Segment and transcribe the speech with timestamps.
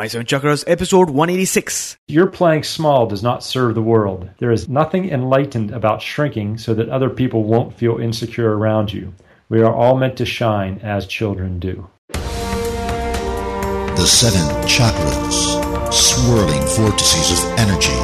[0.00, 1.98] My Seven Chakras, episode 186.
[2.08, 4.30] Your playing small does not serve the world.
[4.38, 9.12] There is nothing enlightened about shrinking so that other people won't feel insecure around you.
[9.50, 11.90] We are all meant to shine as children do.
[12.14, 18.00] The seven chakras, swirling vortices of energy,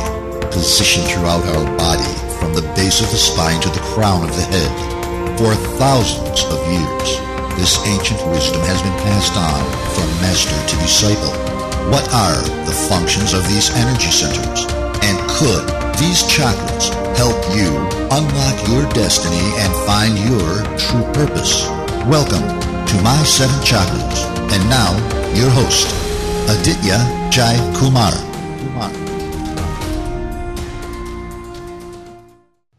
[0.50, 4.42] positioned throughout our body from the base of the spine to the crown of the
[4.42, 5.38] head.
[5.38, 7.16] For thousands of years,
[7.56, 11.55] this ancient wisdom has been passed on from master to disciple.
[11.86, 14.66] What are the functions of these energy centers?
[15.06, 15.62] And could
[15.94, 17.70] these chakras help you
[18.10, 21.68] unlock your destiny and find your true purpose?
[22.10, 24.26] Welcome to My Seven Chakras.
[24.50, 24.98] And now,
[25.32, 25.86] your host,
[26.50, 26.98] Aditya
[27.30, 28.10] Jai Kumar.
[28.10, 29.15] Kumar.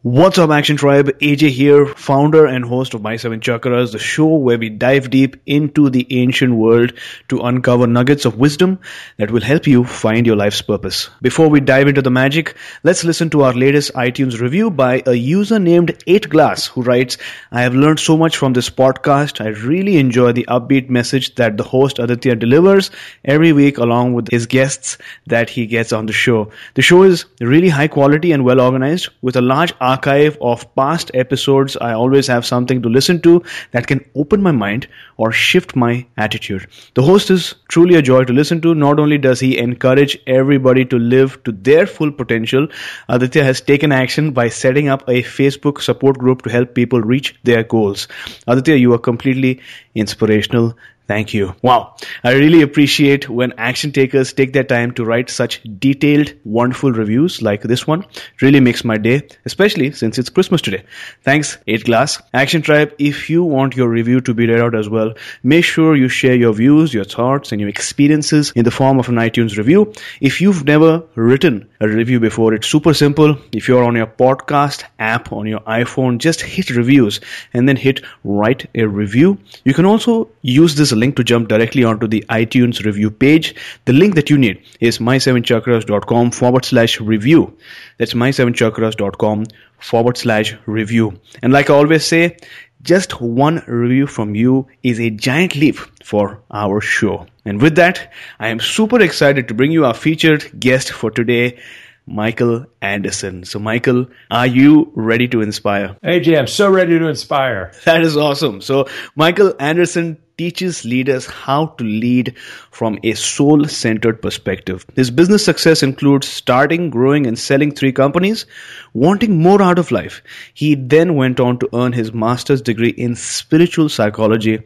[0.04, 1.08] What's up, Action Tribe?
[1.22, 5.38] AJ here, founder and host of My Seven Chakras, the show where we dive deep
[5.48, 6.94] into the ancient world
[7.30, 8.78] to uncover nuggets of wisdom
[9.18, 11.10] that will help you find your life's purpose.
[11.20, 15.16] Before we dive into the magic, let's listen to our latest iTunes review by a
[15.16, 17.18] user named 8glass who writes,
[17.52, 19.44] I have learned so much from this podcast.
[19.44, 22.92] I really enjoy the upbeat message that the host Aditya delivers
[23.26, 26.52] every week along with his guests that he gets on the show.
[26.76, 31.12] The show is really high quality and well organized with a large archive of past
[31.14, 35.76] episodes, I always have something to listen to that can open my mind or shift
[35.76, 36.68] my attitude.
[36.96, 38.76] The host is truly a joy to listen to.
[38.76, 42.68] Not only does he encourage everybody to live to their full potential,
[43.08, 47.34] Aditya has taken action by setting up a Facebook support group to help people reach
[47.44, 48.08] their goals.
[48.48, 49.60] Aditya, you are completely
[49.96, 50.78] inspirational.
[51.08, 51.56] Thank you.
[51.62, 51.96] Wow.
[52.24, 57.42] I really appreciate when action takers take their time to write such detailed, wonderful reviews
[57.42, 58.06] like this one.
[58.42, 60.84] Really makes my day, especially since it's Christmas today.
[61.24, 62.22] Thanks, 8 Glass.
[62.34, 65.14] Action Tribe, if you want your review to be read out as well,
[65.44, 69.08] make sure you share your views, your thoughts, and your experiences in the form of
[69.08, 69.94] an iTunes review.
[70.20, 73.38] If you've never written a review before, it's super simple.
[73.54, 77.22] If you're on your podcast app on your iPhone, just hit reviews
[77.54, 79.38] and then hit write a review.
[79.64, 83.56] You can also use this link to jump directly onto the iTunes review page.
[83.86, 87.58] The link that you need is my7chakras.com forward slash review.
[87.98, 89.46] That's my7chakras.com
[89.80, 91.20] forward slash review.
[91.42, 92.38] And like I always say,
[92.82, 97.28] just one review from you is a giant leap for our show.
[97.44, 101.60] And with that, I am super excited to bring you our featured guest for today,
[102.08, 103.44] Michael Anderson.
[103.44, 105.98] So, Michael, are you ready to inspire?
[106.04, 107.74] AJ, I'm so ready to inspire.
[107.86, 108.62] That is awesome.
[108.62, 112.38] So, Michael Anderson teaches leaders how to lead
[112.72, 114.86] from a soul centered perspective.
[114.96, 118.46] His business success includes starting, growing, and selling three companies,
[118.94, 120.22] wanting more out of life.
[120.54, 124.64] He then went on to earn his master's degree in spiritual psychology.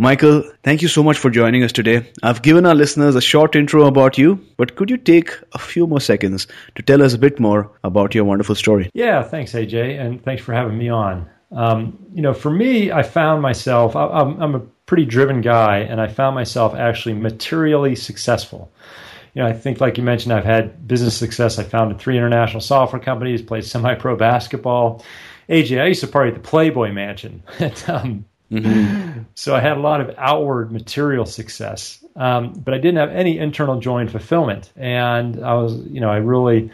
[0.00, 2.10] Michael, thank you so much for joining us today.
[2.22, 5.86] I've given our listeners a short intro about you, but could you take a few
[5.86, 6.46] more seconds
[6.76, 8.88] to tell us a bit more about your wonderful story?
[8.94, 11.28] Yeah, thanks, AJ, and thanks for having me on.
[11.52, 15.80] Um, you know, for me, I found myself, I, I'm, I'm a pretty driven guy,
[15.80, 18.72] and I found myself actually materially successful.
[19.34, 21.58] You know, I think, like you mentioned, I've had business success.
[21.58, 25.04] I founded three international software companies, played semi-pro basketball.
[25.50, 27.42] AJ, I used to party at the Playboy Mansion.
[27.86, 29.22] um, mm-hmm.
[29.34, 33.38] So I had a lot of outward material success, um, but I didn't have any
[33.38, 34.72] internal joy and fulfillment.
[34.76, 36.70] And I was, you know, I really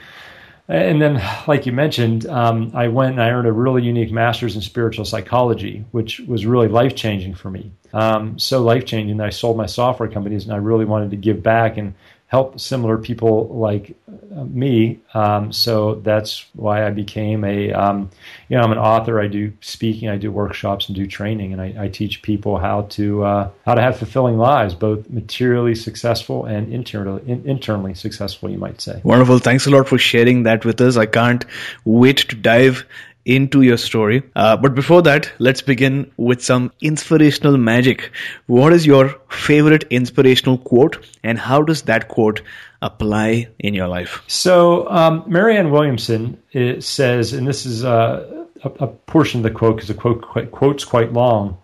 [0.69, 4.57] and then, like you mentioned, um, I went and I earned a really unique master's
[4.57, 7.71] in spiritual psychology, which was really life changing for me.
[7.93, 11.17] Um, so life changing that I sold my software companies and I really wanted to
[11.17, 11.95] give back and
[12.29, 14.99] help similar people like uh, me.
[15.15, 18.11] Um, so that's why I became a, um,
[18.49, 19.21] you know, I'm an author.
[19.21, 22.83] I do speaking, I do workshops, and do training, and I, I teach people how
[22.83, 28.51] to uh, how to have fulfilling lives, both materially successful and internally in, internally successful.
[28.51, 29.01] You might say.
[29.05, 29.39] Wonderful.
[29.39, 30.97] Thanks a lot for sharing that with us.
[30.97, 31.45] I can't
[31.85, 32.85] wait to dive
[33.27, 34.23] into your story.
[34.35, 38.13] Uh, but before that, let's begin with some inspirational magic.
[38.47, 42.41] What is your favorite inspirational quote, and how does that quote
[42.81, 44.23] apply in your life?
[44.29, 46.41] So, um, Marianne Williamson
[46.81, 50.51] says, and this is uh, a, a, portion of the quote because the quote quite,
[50.53, 51.59] quote's quite long.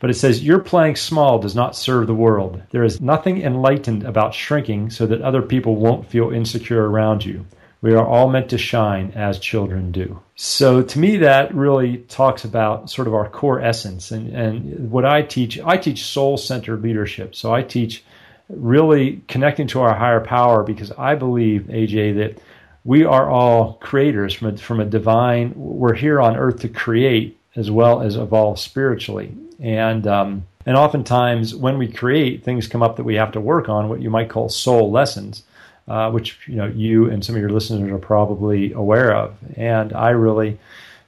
[0.00, 2.60] But it says, Your playing small does not serve the world.
[2.70, 7.46] There is nothing enlightened about shrinking so that other people won't feel insecure around you.
[7.82, 10.20] We are all meant to shine as children do.
[10.36, 14.10] So to me, that really talks about sort of our core essence.
[14.10, 17.34] And, and what I teach, I teach soul centered leadership.
[17.34, 18.04] So I teach
[18.48, 22.42] really connecting to our higher power because I believe, AJ, that
[22.84, 27.38] we are all creators from a, from a divine, we're here on earth to create
[27.56, 29.36] as well as evolve spiritually.
[29.60, 33.68] And um, And oftentimes, when we create, things come up that we have to work
[33.68, 35.42] on, what you might call soul lessons,
[35.88, 39.34] uh, which you know you and some of your listeners are probably aware of.
[39.56, 40.58] And I really,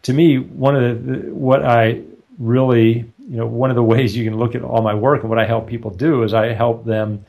[0.03, 2.03] to me, one of the what I
[2.39, 5.31] really, you know, one of the ways you can look at all my work and
[5.31, 7.25] what I help people do is I help them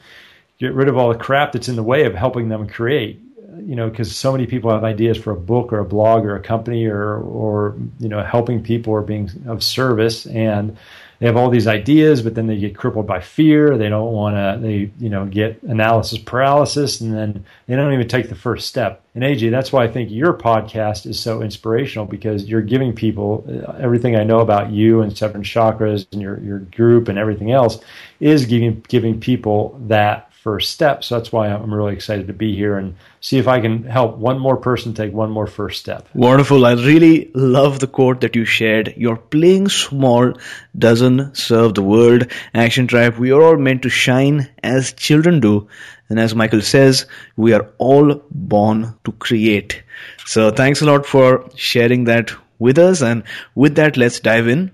[0.58, 3.22] get rid of all the crap that's in the way of helping them create
[3.66, 6.36] you know, because so many people have ideas for a book or a blog or
[6.36, 10.78] a company or, or you know, helping people or being of service, and
[11.20, 13.78] they have all these ideas, but then they get crippled by fear.
[13.78, 14.60] They don't want to.
[14.62, 19.04] They you know get analysis paralysis, and then they don't even take the first step.
[19.16, 23.46] And AJ, that's why I think your podcast is so inspirational because you're giving people
[23.48, 27.52] uh, everything I know about you and seven chakras and your your group and everything
[27.52, 27.80] else
[28.20, 31.04] is giving giving people that first step.
[31.04, 34.18] So that's why I'm really excited to be here and see if I can help
[34.18, 36.08] one more person take one more first step.
[36.14, 36.68] Wonderful.
[36.68, 38.94] I really love the quote that you shared.
[38.96, 40.34] Your playing small
[40.78, 42.28] doesn't serve the world.
[42.54, 45.68] Action Tribe, we are all meant to shine as children do.
[46.10, 49.82] And as Michael says, we are all born to create.
[50.28, 53.02] So thanks a lot for sharing that with us.
[53.02, 53.24] And
[53.56, 54.72] with that, let's dive in.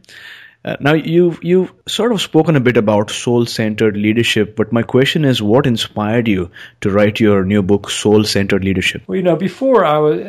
[0.63, 5.25] Uh, now you've you've sort of spoken a bit about soul-centered leadership, but my question
[5.25, 9.01] is, what inspired you to write your new book, Soul-Centered Leadership?
[9.07, 10.19] Well, you know, before I was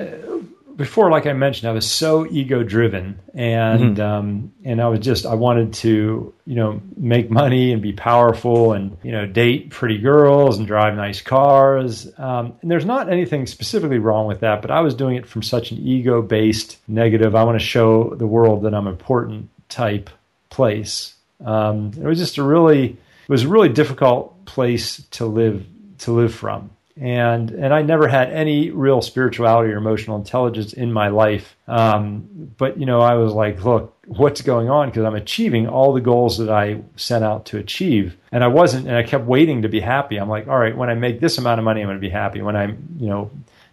[0.76, 4.02] before, like I mentioned, I was so ego-driven, and mm-hmm.
[4.02, 8.72] um, and I was just I wanted to you know make money and be powerful,
[8.72, 12.10] and you know date pretty girls and drive nice cars.
[12.18, 15.42] Um, and there's not anything specifically wrong with that, but I was doing it from
[15.42, 17.34] such an ego-based negative.
[17.34, 20.10] I want to show the world that I'm important type
[20.52, 21.14] place.
[21.44, 25.66] Um, it was just a really it was a really difficult place to live
[25.98, 26.70] to live from.
[27.00, 31.56] And and I never had any real spirituality or emotional intelligence in my life.
[31.66, 34.90] Um, but you know, I was like, look, what's going on?
[34.90, 38.86] Because I'm achieving all the goals that I set out to achieve, and I wasn't.
[38.86, 40.18] And I kept waiting to be happy.
[40.18, 42.10] I'm like, all right, when I make this amount of money, I'm going to be
[42.10, 42.42] happy.
[42.42, 43.30] When I, you know,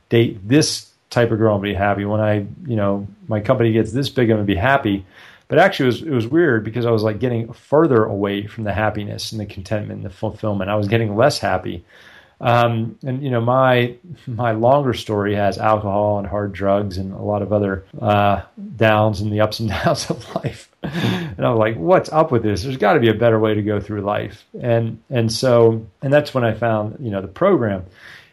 [0.07, 2.05] date this type of girl, I'm going to be happy.
[2.05, 5.05] When I, you know, my company gets this big, I'm going to be happy.
[5.49, 8.63] But actually, it was it was weird because I was like getting further away from
[8.63, 10.69] the happiness and the contentment and the fulfillment.
[10.69, 11.83] I was getting less happy.
[12.41, 13.95] Um, and you know, my
[14.27, 18.43] my longer story has alcohol and hard drugs and a lot of other uh,
[18.75, 20.69] downs and the ups and downs of life.
[20.83, 22.63] and I was like, "What's up with this?
[22.63, 26.13] There's got to be a better way to go through life." And and so and
[26.13, 27.85] that's when I found you know the program.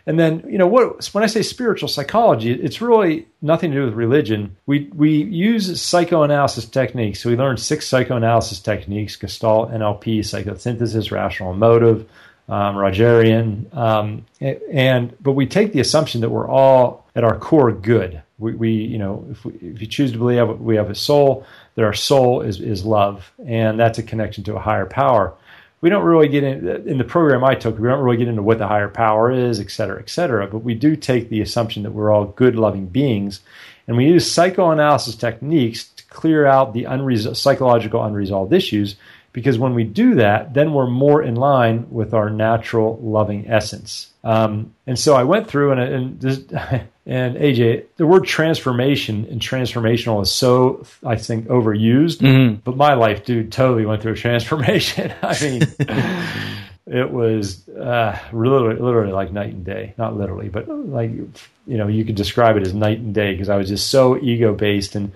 [0.08, 3.85] And then, you know, what when I say spiritual psychology, it's really nothing to do
[3.87, 4.56] with religion.
[4.64, 7.20] We we use psychoanalysis techniques.
[7.20, 12.08] So we learn six psychoanalysis techniques: Gestalt, NLP, psychosynthesis, rational emotive,
[12.49, 17.73] um, Rogerian, um, and but we take the assumption that we're all at our core
[17.73, 18.23] good.
[18.38, 21.44] We, we you know, if, we, if you choose to believe we have a soul,
[21.75, 25.35] that our soul is is love, and that's a connection to a higher power
[25.81, 27.78] we don't really get in in the program I took.
[27.78, 30.46] We don't really get into what the higher power is, et cetera, et cetera.
[30.46, 33.40] But we do take the assumption that we're all good, loving beings,
[33.87, 36.87] and we use psychoanalysis techniques to clear out the
[37.34, 38.96] psychological unresolved issues.
[39.32, 44.14] Because when we do that, then we're more in line with our natural loving essence.
[44.25, 46.40] Um, and so I went through and, and this,
[47.06, 52.19] And AJ, the word transformation and transformational is so, I think, overused.
[52.19, 52.56] Mm-hmm.
[52.64, 55.14] But my life, dude, totally went through a transformation.
[55.23, 55.62] I mean,
[56.87, 59.94] it was uh, literally, literally like night and day.
[59.97, 63.50] Not literally, but like, you know, you could describe it as night and day because
[63.50, 65.12] I was just so ego based and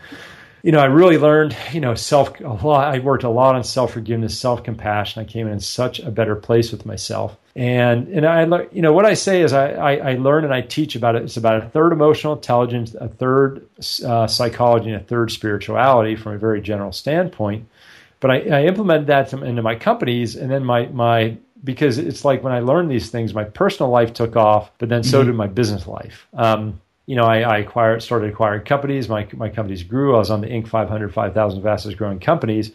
[0.62, 2.94] you know, I really learned, you know, self a lot.
[2.94, 5.22] I worked a lot on self forgiveness, self compassion.
[5.22, 7.36] I came in such a better place with myself.
[7.56, 10.60] And and I, you know, what I say is I, I, I learn and I
[10.60, 11.22] teach about it.
[11.22, 13.66] It's about a third emotional intelligence, a third
[14.04, 17.66] uh, psychology, and a third spirituality from a very general standpoint.
[18.20, 22.42] But I, I implemented that into my companies, and then my my because it's like
[22.42, 25.28] when I learned these things, my personal life took off, but then so mm-hmm.
[25.28, 26.26] did my business life.
[26.34, 29.08] Um, you know, I, I acquired, started acquiring companies.
[29.08, 30.14] My, my companies grew.
[30.14, 30.68] I was on the Inc.
[30.68, 32.70] 500, 5,000 fastest growing companies.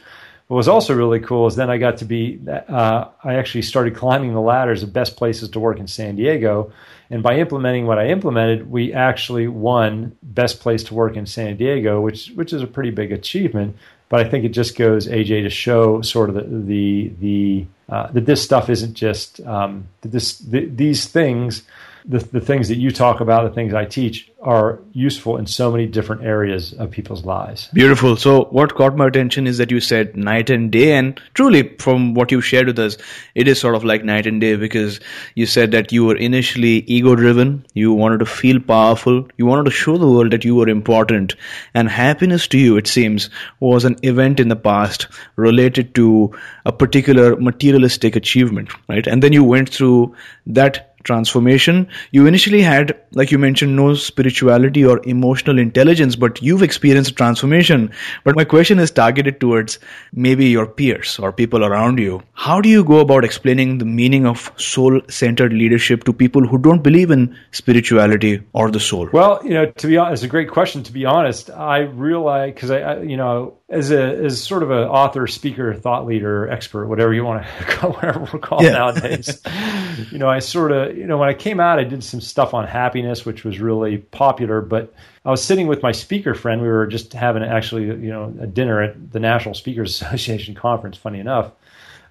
[0.48, 3.96] What was also really cool is then I got to be, uh, I actually started
[3.96, 6.74] climbing the ladders of best places to work in San Diego.
[7.10, 11.56] And by implementing what I implemented, we actually won best place to work in San
[11.56, 13.78] Diego, which, which is a pretty big achievement.
[14.10, 18.12] But I think it just goes, AJ, to show sort of the, the, the uh,
[18.12, 21.64] that this stuff isn't just, um, that this, th- these things
[22.08, 25.72] the, the things that you talk about, the things I teach, are useful in so
[25.72, 27.68] many different areas of people's lives.
[27.74, 28.16] Beautiful.
[28.16, 32.14] So, what caught my attention is that you said night and day, and truly, from
[32.14, 32.98] what you shared with us,
[33.34, 35.00] it is sort of like night and day because
[35.34, 39.66] you said that you were initially ego driven, you wanted to feel powerful, you wanted
[39.66, 41.36] to show the world that you were important,
[41.74, 45.08] and happiness to you, it seems, was an event in the past
[45.38, 46.32] related to
[46.66, 49.08] a particular materialistic achievement, right?
[49.08, 51.88] And then you went through that transformation.
[52.12, 57.92] You initially had, like you mentioned, no spirituality or emotional intelligence, but you've experienced transformation.
[58.24, 59.80] But my question is targeted towards
[60.12, 62.22] maybe your peers or people around you.
[62.34, 66.58] How do you go about explaining the meaning of soul centered leadership to people who
[66.58, 69.10] don't believe in spirituality or the soul?
[69.14, 70.84] Well, you know, to be honest, it's a great question.
[70.84, 74.70] To be honest, I realize because I, I, you know, as a as sort of
[74.70, 78.72] an author, speaker, thought leader, expert, whatever you want to call, whatever we're called yeah.
[78.72, 79.42] nowadays.
[80.12, 82.54] you know, I sort of, you know, when I came out, I did some stuff
[82.54, 84.62] on happiness, which was really popular.
[84.62, 84.94] But
[85.24, 86.62] I was sitting with my speaker friend.
[86.62, 90.98] We were just having actually, you know, a dinner at the National Speakers Association conference.
[90.98, 91.52] Funny enough,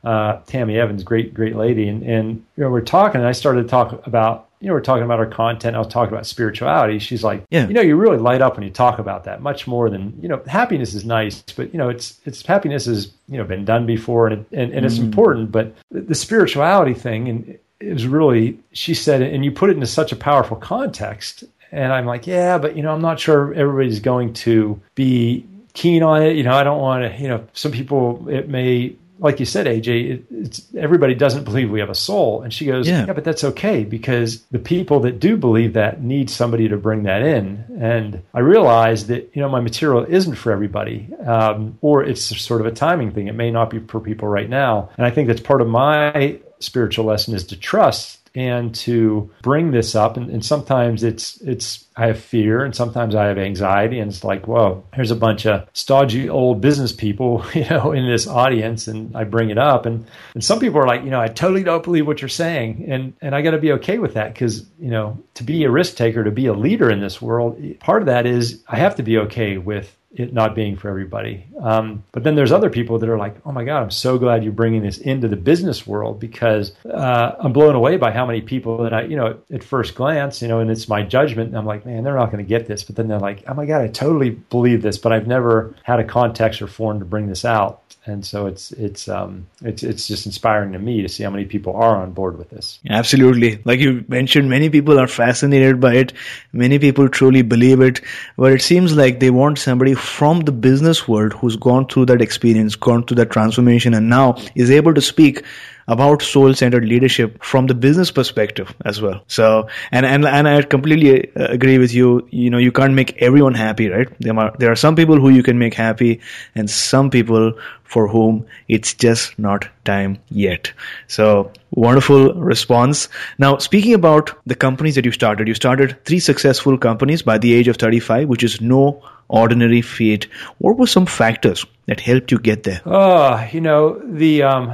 [0.03, 3.63] uh, Tammy Evans, great great lady, and and you know, we're talking, and I started
[3.63, 5.77] to talk about you know, we're talking about our content.
[5.77, 6.99] I was talking about spirituality.
[6.99, 7.67] She's like, yeah.
[7.67, 10.29] you know, you really light up when you talk about that much more than, you
[10.29, 13.87] know, happiness is nice, but you know, it's, it's happiness has, you know, been done
[13.87, 15.05] before and, and, and it's mm.
[15.05, 19.75] important, but the, the spirituality thing and is really, she said, and you put it
[19.75, 21.45] into such a powerful context.
[21.71, 26.03] And I'm like, yeah, but you know, I'm not sure everybody's going to be keen
[26.03, 26.37] on it.
[26.37, 29.67] You know, I don't want to, you know, some people, it may like you said,
[29.67, 32.43] AJ, it, it's everybody doesn't believe we have a soul.
[32.43, 33.07] And she goes, yeah.
[33.07, 37.05] yeah, but that's okay because the people that do believe that need somebody to bring
[37.05, 37.65] that in.
[37.81, 42.61] And I realized that, you know, my material isn't for everybody, um, or it's sort
[42.61, 43.29] of a timing thing.
[43.29, 44.91] It may not be for people right now.
[44.99, 49.71] And I think that's part of my spiritual lesson is to trust and to bring
[49.71, 50.17] this up.
[50.17, 54.25] And, and, sometimes it's it's i have fear and sometimes i have anxiety and it's
[54.25, 58.89] like whoa here's a bunch of stodgy old business people you know in this audience
[58.89, 59.87] and i bring it up.
[59.87, 62.85] And and some people are like you know i totally don't believe what you're saying.
[62.89, 65.71] And and i got to be okay with that because you know to be a
[65.71, 68.97] risk taker to be a leader in this world part of that is i have
[68.97, 71.47] to be okay with it not being for everybody.
[71.61, 74.45] Um, but then there's other people that are like, oh my God, I'm so glad
[74.45, 78.41] you're bringing this into the business world because uh, I'm blown away by how many
[78.41, 81.55] people that I, you know, at first glance, you know, and it's my judgment.
[81.55, 82.85] I'm like, man, they're not going to get this.
[82.85, 86.01] But then they're like, oh my God, I totally believe this, but I've never had
[86.01, 90.07] a context or form to bring this out and so it's it's um it's it's
[90.07, 92.79] just inspiring to me to see how many people are on board with this.
[92.89, 96.13] Absolutely, like you mentioned, many people are fascinated by it.
[96.53, 98.01] Many people truly believe it,
[98.37, 102.21] but it seems like they want somebody from the business world who's gone through that
[102.21, 105.45] experience, gone through that transformation, and now is able to speak
[105.87, 109.23] about soul centered leadership from the business perspective as well.
[109.29, 112.27] So, and, and, and I completely uh, agree with you.
[112.31, 114.09] You know, you can't make everyone happy, right?
[114.21, 116.21] There are, there are some people who you can make happy
[116.55, 117.53] and some people
[117.85, 120.73] for whom it's just not time yet.
[121.07, 123.09] So wonderful response.
[123.39, 127.53] Now, speaking about the companies that you started, you started three successful companies by the
[127.53, 129.03] age of 35, which is no
[129.35, 130.29] ordinary feat.
[130.59, 132.81] What were some factors that helped you get there?
[132.87, 134.73] Oh, you know, the, um,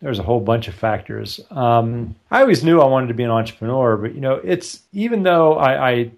[0.00, 1.40] there's a whole bunch of factors.
[1.50, 5.24] Um, I always knew I wanted to be an entrepreneur, but you know, it's even
[5.24, 6.10] though I, I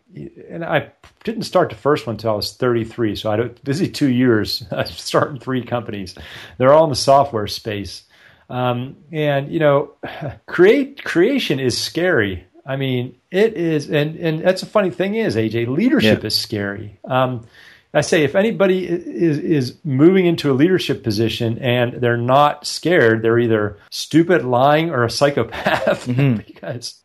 [0.50, 0.90] and I
[1.24, 4.64] didn't start the first one until I was 33, so I had busy two years
[4.86, 6.14] starting three companies.
[6.58, 8.04] They're all in the software space,
[8.50, 9.92] um, and you know,
[10.46, 12.44] create creation is scary.
[12.66, 16.26] I mean, it is, and and that's a funny thing is AJ leadership yeah.
[16.26, 16.98] is scary.
[17.04, 17.46] Um,
[17.92, 23.22] I say if anybody is is moving into a leadership position and they're not scared,
[23.22, 26.06] they're either stupid, lying, or a psychopath.
[26.06, 26.36] Mm-hmm.
[26.46, 27.02] because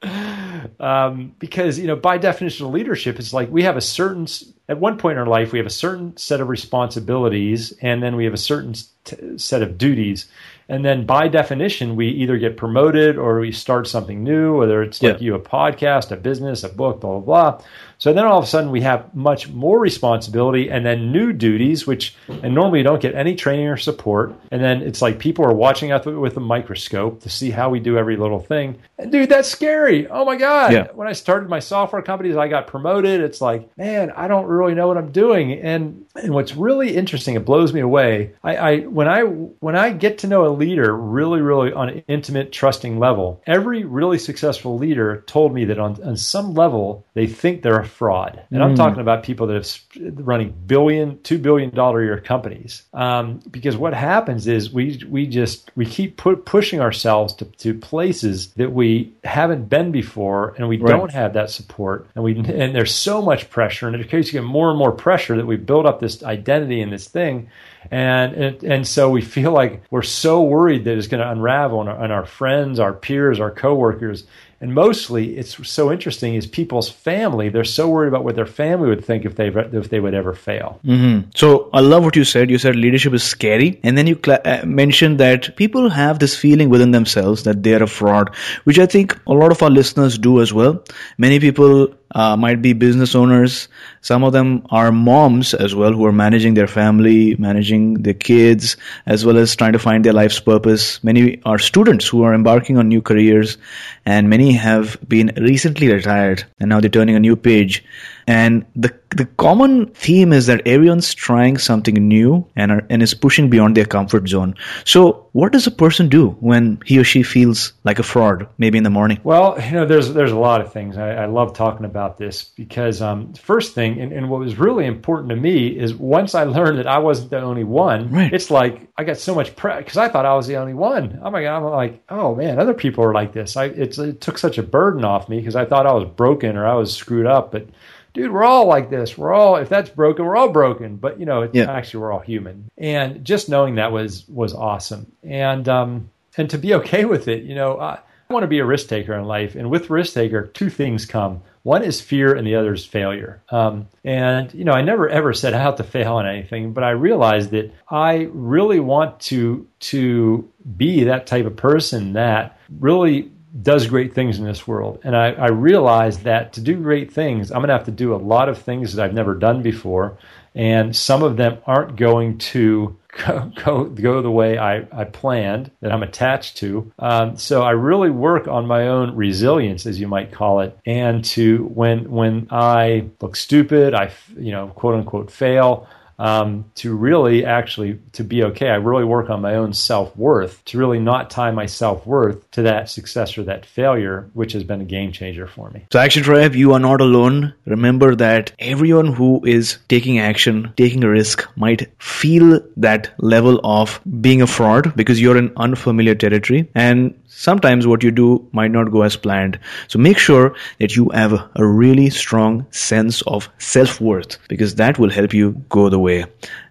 [0.80, 4.28] um, because you know by definition of leadership, it's like we have a certain
[4.70, 8.16] at one point in our life we have a certain set of responsibilities, and then
[8.16, 10.28] we have a certain t- set of duties.
[10.68, 15.02] And then by definition, we either get promoted or we start something new, whether it's
[15.02, 17.62] like you, a podcast, a business, a book, blah, blah, blah.
[17.98, 21.88] So then all of a sudden we have much more responsibility and then new duties,
[21.88, 24.34] which, and normally you don't get any training or support.
[24.52, 27.80] And then it's like people are watching us with a microscope to see how we
[27.80, 28.80] do every little thing.
[28.98, 30.08] And dude, that's scary.
[30.08, 30.74] Oh my God.
[30.74, 30.88] Yeah.
[30.94, 33.22] When I started my software companies, I got promoted.
[33.22, 35.54] It's like, man, I don't really know what I'm doing.
[35.54, 38.34] And, and what's really interesting, it blows me away.
[38.44, 42.04] I, I when I when I get to know a leader really, really on an
[42.08, 47.28] intimate, trusting level, every really successful leader told me that on, on some level they
[47.28, 48.42] think they're a fraud.
[48.52, 48.64] And mm.
[48.64, 52.84] I'm talking about people that are running billion, two billion dollar a year companies.
[52.94, 57.74] Um, because what happens is we we just we keep put, pushing ourselves to, to
[57.74, 60.92] places that we haven't been before, and we right.
[60.92, 64.34] don't have that support, and we and there's so much pressure, and in case you
[64.34, 67.50] get more and more pressure that we build up this identity in this thing
[67.92, 71.80] and, and, and so we feel like we're so worried that it's going to unravel
[71.80, 74.26] on our, on our friends, our peers, our coworkers.
[74.62, 77.50] And mostly, it's so interesting is people's family.
[77.50, 80.34] They're so worried about what their family would think if they if they would ever
[80.34, 80.80] fail.
[80.86, 81.30] Mm-hmm.
[81.36, 82.50] So I love what you said.
[82.50, 86.38] You said leadership is scary, and then you cl- uh, mentioned that people have this
[86.38, 88.34] feeling within themselves that they are a fraud,
[88.64, 90.84] which I think a lot of our listeners do as well.
[91.18, 93.68] Many people uh, might be business owners.
[94.02, 98.78] Some of them are moms as well who are managing their family, managing their kids,
[99.06, 101.04] as well as trying to find their life's purpose.
[101.04, 103.58] Many are students who are embarking on new careers,
[104.06, 107.84] and many have been recently retired and now they're turning a new page.
[108.28, 113.14] And the the common theme is that everyone's trying something new and are, and is
[113.14, 114.56] pushing beyond their comfort zone.
[114.84, 118.78] So, what does a person do when he or she feels like a fraud, maybe
[118.78, 119.20] in the morning?
[119.24, 120.98] Well, you know, there's there's a lot of things.
[120.98, 124.86] I, I love talking about this because um, first thing, and, and, what was really
[124.86, 128.10] important to me is once I learned that I wasn't the only one.
[128.10, 128.34] Right.
[128.34, 131.20] It's like I got so much pressure because I thought I was the only one.
[131.24, 133.56] Oh my god, I'm like, oh man, other people are like this.
[133.56, 136.66] I it took such a burden off me because I thought I was broken or
[136.66, 137.68] I was screwed up, but
[138.16, 139.16] dude, we're all like this.
[139.18, 140.96] We're all, if that's broken, we're all broken.
[140.96, 141.72] But you know, yeah.
[141.72, 142.72] actually, we're all human.
[142.78, 145.12] And just knowing that was was awesome.
[145.22, 148.60] And um, and to be okay with it, you know, I, I want to be
[148.60, 149.54] a risk taker in life.
[149.54, 151.44] And with risk taker, two things come.
[151.62, 153.42] One is fear, and the other is failure.
[153.50, 156.92] Um, and you know, I never ever set out to fail on anything, but I
[156.92, 163.32] realized that I really want to to be that type of person that really
[163.62, 165.00] does great things in this world.
[165.04, 168.14] And I, I realized that to do great things, I'm going to have to do
[168.14, 170.18] a lot of things that I've never done before.
[170.54, 175.72] And some of them aren't going to go, go, go the way I, I planned,
[175.82, 176.92] that I'm attached to.
[177.00, 180.78] Um, so I really work on my own resilience, as you might call it.
[180.86, 185.88] And to when, when I look stupid, I, you know, quote unquote fail,
[186.20, 188.70] um, to really actually to be okay.
[188.70, 192.50] I really work on my own self worth to really not tie my self worth
[192.52, 195.86] to that success or that failure, which has been a game changer for me.
[195.92, 197.54] So, Action Tribe, you are not alone.
[197.66, 204.00] Remember that everyone who is taking action, taking a risk, might feel that level of
[204.22, 206.70] being a fraud because you're in unfamiliar territory.
[206.76, 209.60] And sometimes what you do might not go as planned.
[209.88, 214.98] So make sure that you have a really strong sense of self worth because that
[214.98, 216.05] will help you go the way.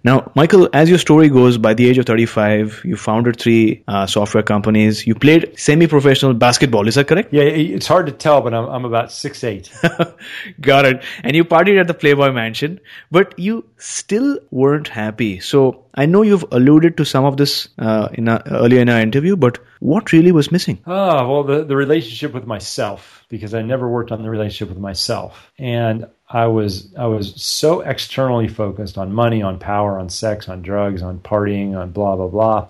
[0.05, 4.07] Now, Michael, as your story goes, by the age of 35, you founded three uh,
[4.07, 5.07] software companies.
[5.07, 6.88] You played semi professional basketball.
[6.88, 7.33] Is that correct?
[7.33, 9.73] Yeah, it's hard to tell, but I'm, I'm about six eight.
[10.61, 11.03] Got it.
[11.23, 15.40] And you partied at the Playboy Mansion, but you still weren't happy.
[15.40, 19.01] So I know you've alluded to some of this uh, in a, earlier in our
[19.01, 20.81] interview, but what really was missing?
[20.87, 24.79] Oh, well, the, the relationship with myself, because I never worked on the relationship with
[24.79, 25.51] myself.
[25.59, 30.62] And I was I was so externally focused on money, on power, on sex, on
[30.62, 32.68] drugs, on partying, on blah blah blah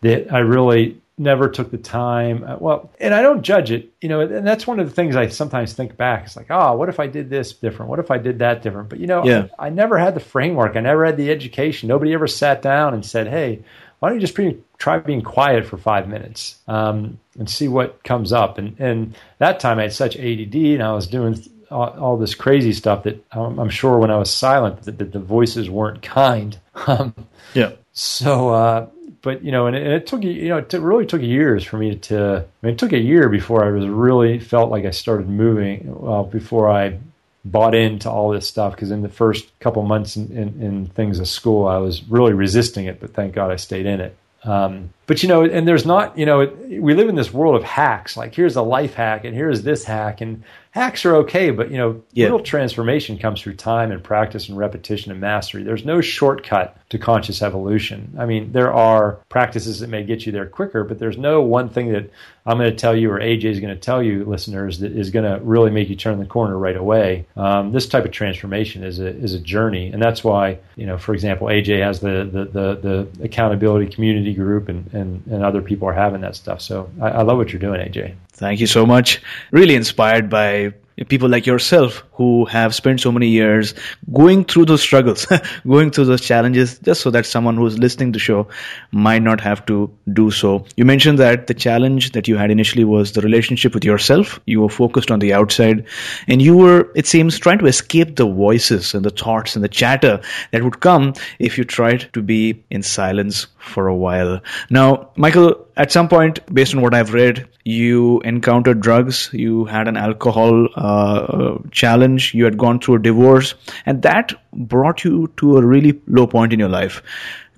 [0.00, 2.42] that I really never took the time.
[2.42, 5.14] Uh, well, and I don't judge it, you know, and that's one of the things
[5.14, 6.24] I sometimes think back.
[6.24, 7.88] It's like, oh, what if I did this different?
[7.88, 8.88] What if I did that different?
[8.88, 9.46] But you know, yeah.
[9.60, 10.74] I, I, never had the framework.
[10.74, 11.88] I never had the education.
[11.88, 13.62] Nobody ever sat down and said, hey,
[14.00, 14.36] why don't you just
[14.76, 18.58] try being quiet for five minutes um, and see what comes up?
[18.58, 21.40] And and that time I had such ADD and I was doing
[21.74, 25.12] all, all this crazy stuff that I'm, I'm, sure when I was silent that, that
[25.12, 26.58] the voices weren't kind.
[26.88, 27.14] Um,
[27.54, 27.70] yeah.
[27.92, 28.88] So, uh,
[29.22, 31.78] but you know, and it, and it, took you know, it really took years for
[31.78, 32.44] me to.
[32.44, 36.00] I mean, it took a year before I was really felt like I started moving.
[36.00, 36.98] Well, before I
[37.44, 41.20] bought into all this stuff, because in the first couple months in, in, in, things
[41.20, 43.00] at school, I was really resisting it.
[43.00, 44.16] But thank God I stayed in it.
[44.42, 47.62] Um, but you know, and there's not, you know, we live in this world of
[47.62, 48.16] hacks.
[48.16, 50.42] Like here's a life hack, and here's this hack, and
[50.74, 52.26] hacks are okay, but you know, yeah.
[52.26, 55.62] real transformation comes through time and practice and repetition and mastery.
[55.62, 58.16] There's no shortcut to conscious evolution.
[58.18, 61.68] I mean, there are practices that may get you there quicker, but there's no one
[61.68, 62.10] thing that
[62.46, 65.10] I'm going to tell you or AJ is going to tell you, listeners, that is
[65.10, 67.26] going to really make you turn the corner right away.
[67.36, 70.98] Um, this type of transformation is a is a journey, and that's why you know,
[70.98, 75.62] for example, AJ has the the the, the accountability community group, and, and and other
[75.62, 76.60] people are having that stuff.
[76.60, 78.14] So I, I love what you're doing, AJ.
[78.32, 79.20] Thank you so much.
[79.50, 80.74] Really inspired by
[81.08, 83.74] people like yourself who have spent so many years
[84.12, 85.26] going through those struggles,
[85.66, 88.46] going through those challenges, just so that someone who's listening to the show
[88.92, 90.64] might not have to do so.
[90.76, 94.38] You mentioned that the challenge that you had initially was the relationship with yourself.
[94.46, 95.84] You were focused on the outside
[96.28, 99.68] and you were, it seems, trying to escape the voices and the thoughts and the
[99.68, 100.20] chatter
[100.52, 104.40] that would come if you tried to be in silence for a while.
[104.70, 109.88] Now, Michael, at some point, based on what I've read, you encountered drugs, you had
[109.88, 115.56] an alcohol uh, challenge, you had gone through a divorce, and that brought you to
[115.56, 117.02] a really low point in your life.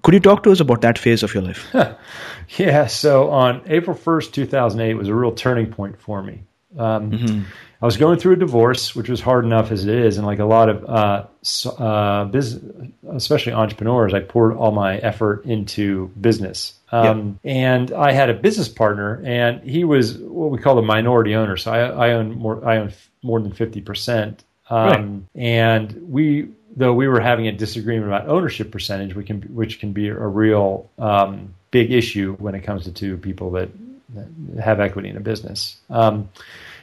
[0.02, 1.74] Could you talk to us about that phase of your life?
[2.56, 6.44] yeah, so on April 1st, 2008 was a real turning point for me.
[6.78, 7.42] Um, mm-hmm.
[7.80, 10.38] I was going through a divorce, which was hard enough as it is, and like
[10.38, 11.26] a lot of uh,
[11.78, 16.72] uh, business, especially entrepreneurs, I poured all my effort into business.
[16.90, 17.54] Um, yep.
[17.54, 21.56] And I had a business partner, and he was what we call a minority owner.
[21.56, 22.66] So I, I own more.
[22.66, 24.42] I own more than fifty percent.
[24.70, 25.42] Um, right.
[25.42, 29.92] And we, though we were having a disagreement about ownership percentage, we can, which can
[29.92, 33.68] be a real um, big issue when it comes to two people that,
[34.14, 35.76] that have equity in a business.
[35.88, 36.30] Um,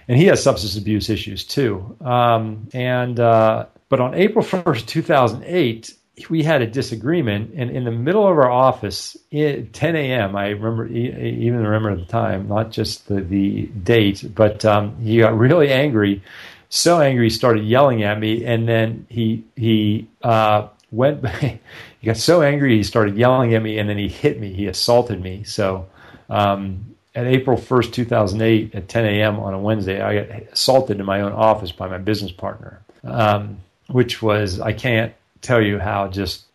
[0.07, 1.97] and he has substance abuse issues too.
[2.01, 5.93] Um, and uh, but on April first, two thousand eight,
[6.29, 10.49] we had a disagreement, and in the middle of our office, at 10 a.m., I
[10.49, 15.71] remember even remember the time, not just the the date, but um, he got really
[15.71, 16.21] angry,
[16.69, 21.27] so angry he started yelling at me, and then he he uh, went.
[21.39, 21.59] he
[22.05, 24.53] got so angry he started yelling at me, and then he hit me.
[24.53, 25.43] He assaulted me.
[25.43, 25.87] So.
[26.29, 29.39] Um, at April 1st, 2008, at 10 a.m.
[29.39, 33.59] on a Wednesday, I got assaulted in my own office by my business partner, um,
[33.87, 36.45] which was, I can't tell you how just,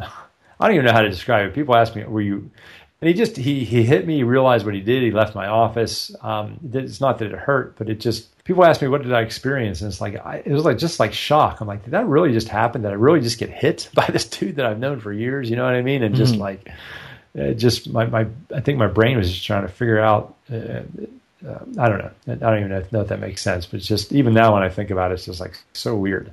[0.00, 1.54] I don't even know how to describe it.
[1.54, 2.50] People ask me, were you,
[3.00, 5.46] and he just, he, he hit me, he realized what he did, he left my
[5.46, 6.12] office.
[6.20, 9.20] Um, it's not that it hurt, but it just, people ask me, what did I
[9.20, 9.82] experience?
[9.82, 11.60] And it's like, I, it was like, just like shock.
[11.60, 12.82] I'm like, did that really just happen?
[12.82, 15.48] Did I really just get hit by this dude that I've known for years?
[15.48, 16.02] You know what I mean?
[16.02, 16.42] And just mm-hmm.
[16.42, 16.72] like,
[17.38, 20.36] uh, just my, my I think my brain was just trying to figure out.
[20.50, 20.82] Uh,
[21.46, 22.10] uh, I don't know.
[22.26, 23.64] I don't even know if that makes sense.
[23.64, 26.32] But just even now when I think about it, it's just like so weird.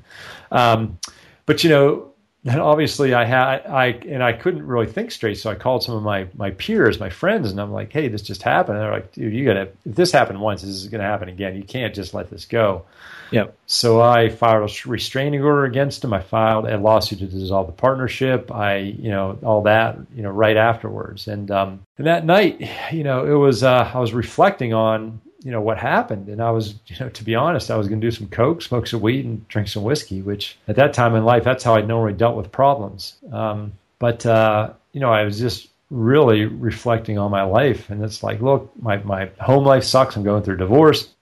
[0.52, 0.98] Um,
[1.46, 2.12] but you know,
[2.48, 6.04] obviously I had I and I couldn't really think straight, so I called some of
[6.04, 9.12] my my peers, my friends, and I'm like, "Hey, this just happened." And they're like,
[9.14, 11.56] "Dude, you gotta if this happened once, this is gonna happen again.
[11.56, 12.86] You can't just let this go."
[13.32, 13.58] Yep.
[13.66, 16.14] So I filed a restraining order against him.
[16.14, 18.52] I filed a lawsuit to dissolve the partnership.
[18.52, 21.28] I, you know, all that, you know, right afterwards.
[21.28, 22.62] And um, and that night,
[22.92, 26.50] you know, it was uh, I was reflecting on you know what happened and i
[26.50, 29.00] was you know to be honest i was going to do some coke smoke some
[29.00, 32.14] weed and drink some whiskey which at that time in life that's how i normally
[32.14, 37.44] dealt with problems um, but uh, you know i was just really reflecting on my
[37.44, 41.14] life and it's like look my, my home life sucks i'm going through divorce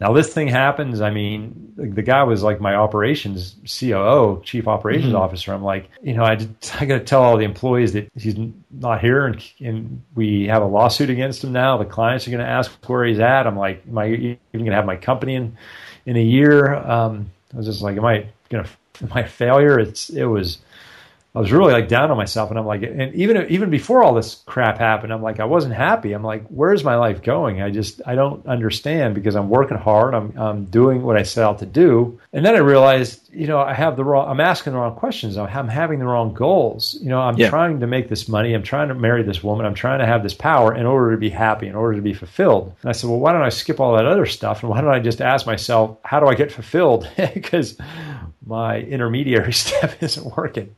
[0.00, 1.00] now this thing happens.
[1.00, 5.22] I mean, the, the guy was like my operations COO, chief operations mm-hmm.
[5.22, 5.52] officer.
[5.52, 6.32] I'm like, you know, I
[6.80, 8.36] I got to tell all the employees that he's
[8.70, 11.78] not here, and, and we have a lawsuit against him now.
[11.78, 13.46] The clients are going to ask where he's at.
[13.46, 15.56] I'm like, am I even going to have my company in
[16.06, 16.74] in a year?
[16.74, 18.70] Um, I was just like, am I going to
[19.02, 19.78] am I a failure?
[19.78, 20.58] It's it was
[21.38, 24.12] I was really like down on myself, and I'm like, and even even before all
[24.12, 26.12] this crap happened, I'm like, I wasn't happy.
[26.12, 27.62] I'm like, where's my life going?
[27.62, 30.14] I just I don't understand because I'm working hard.
[30.14, 33.60] I'm I'm doing what I set out to do, and then I realized, you know,
[33.60, 34.28] I have the wrong.
[34.28, 35.36] I'm asking the wrong questions.
[35.36, 36.98] I'm I'm having the wrong goals.
[37.00, 37.50] You know, I'm yeah.
[37.50, 38.52] trying to make this money.
[38.52, 39.64] I'm trying to marry this woman.
[39.64, 42.14] I'm trying to have this power in order to be happy, in order to be
[42.14, 42.74] fulfilled.
[42.82, 44.92] And I said, well, why don't I skip all that other stuff, and why don't
[44.92, 47.08] I just ask myself, how do I get fulfilled?
[47.16, 47.78] because
[48.48, 50.74] my intermediary step isn't working.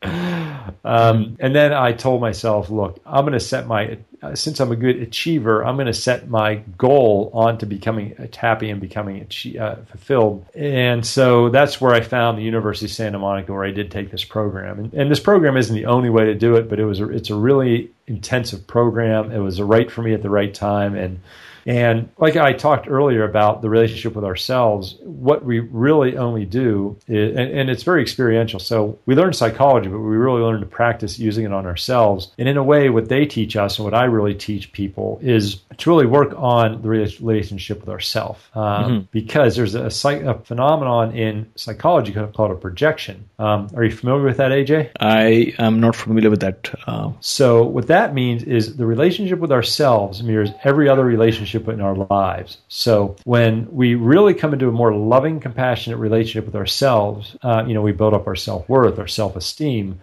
[0.84, 3.98] Um, and then I told myself, look, I'm going to set my,
[4.34, 8.70] since I'm a good achiever, I'm going to set my goal on to becoming happy
[8.70, 9.26] and becoming
[9.58, 10.46] uh, fulfilled.
[10.54, 14.10] And so that's where I found the University of Santa Monica, where I did take
[14.10, 14.78] this program.
[14.78, 17.08] And, and this program isn't the only way to do it, but it was a,
[17.10, 19.32] it's a really intensive program.
[19.32, 20.94] It was right for me at the right time.
[20.94, 21.20] And
[21.66, 26.96] and like I talked earlier about the relationship with ourselves, what we really only do,
[27.06, 28.58] is, and, and, it's very experiential.
[28.58, 32.32] So we learn psychology, but we really learn to practice using it on ourselves.
[32.38, 35.60] And in a way, what they teach us and what I really teach people is
[35.78, 38.40] to really work on the relationship with ourselves.
[38.54, 38.98] Um, mm-hmm.
[39.12, 43.28] Because there's a, a, phenomenon in psychology called a projection.
[43.38, 44.90] Um, are you familiar with that, AJ?
[44.98, 46.72] I am not familiar with that.
[46.86, 47.12] Uh...
[47.20, 51.80] So what that means is the relationship with ourselves mirrors every other relationship relationship in
[51.80, 52.58] our lives.
[52.68, 57.74] So when we really come into a more loving, compassionate relationship with ourselves, uh, you
[57.74, 60.00] know, we build up our self worth, our self esteem.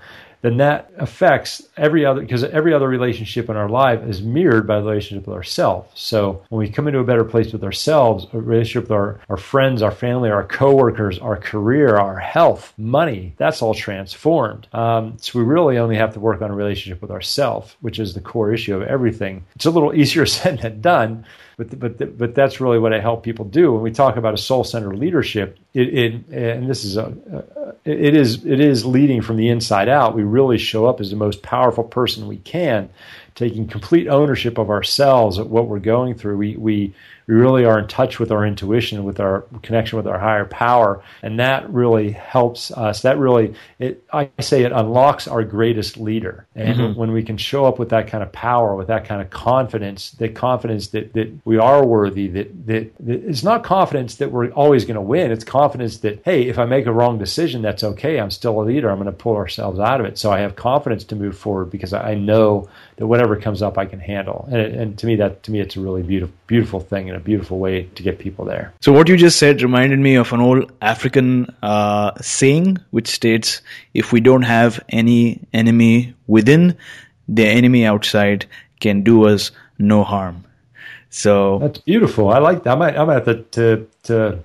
[0.47, 4.79] Then that affects every other because every other relationship in our life is mirrored by
[4.79, 5.89] the relationship with ourselves.
[5.93, 9.35] So when we come into a better place with ourselves, a relationship with our, our
[9.35, 14.67] friends, our family, our coworkers, our career, our health, money, that's all transformed.
[14.71, 18.13] Um, so we really only have to work on a relationship with ourselves, which is
[18.13, 19.45] the core issue of everything.
[19.55, 21.25] It's a little easier said than done
[21.57, 23.73] but but but that's really what I help people do.
[23.73, 27.13] When we talk about a soul centered leadership, it, it, and this is a,
[27.85, 30.15] it is it is leading from the inside out.
[30.15, 32.89] We really show up as the most powerful person we can,
[33.37, 36.37] taking complete ownership of ourselves, of what we're going through.
[36.37, 36.93] We we
[37.27, 41.03] we really are in touch with our intuition, with our connection with our higher power,
[41.21, 43.01] and that really helps us.
[43.01, 46.47] That really, it, I say, it unlocks our greatest leader.
[46.55, 46.99] And mm-hmm.
[46.99, 50.11] when we can show up with that kind of power, with that kind of confidence,
[50.11, 54.49] the confidence that that we are worthy, that that, that it's not confidence that we're
[54.51, 55.31] always going to win.
[55.31, 58.19] It's confidence that hey, if I make a wrong decision, that's okay.
[58.19, 58.89] I'm still a leader.
[58.89, 60.17] I'm going to pull ourselves out of it.
[60.17, 63.85] So I have confidence to move forward because I know that whatever comes up, I
[63.85, 64.47] can handle.
[64.51, 67.19] And, and to me, that to me, it's a really beautiful, beautiful thing and a
[67.19, 68.73] beautiful way to get people there.
[68.81, 73.61] So what you just said reminded me of an old African uh, saying, which states,
[73.93, 76.77] "If we don't have any enemy within,
[77.27, 78.45] the enemy outside
[78.79, 80.43] can do us no harm."
[81.09, 82.29] So that's beautiful.
[82.29, 82.71] I like that.
[82.71, 84.39] I might, I might have to, to, to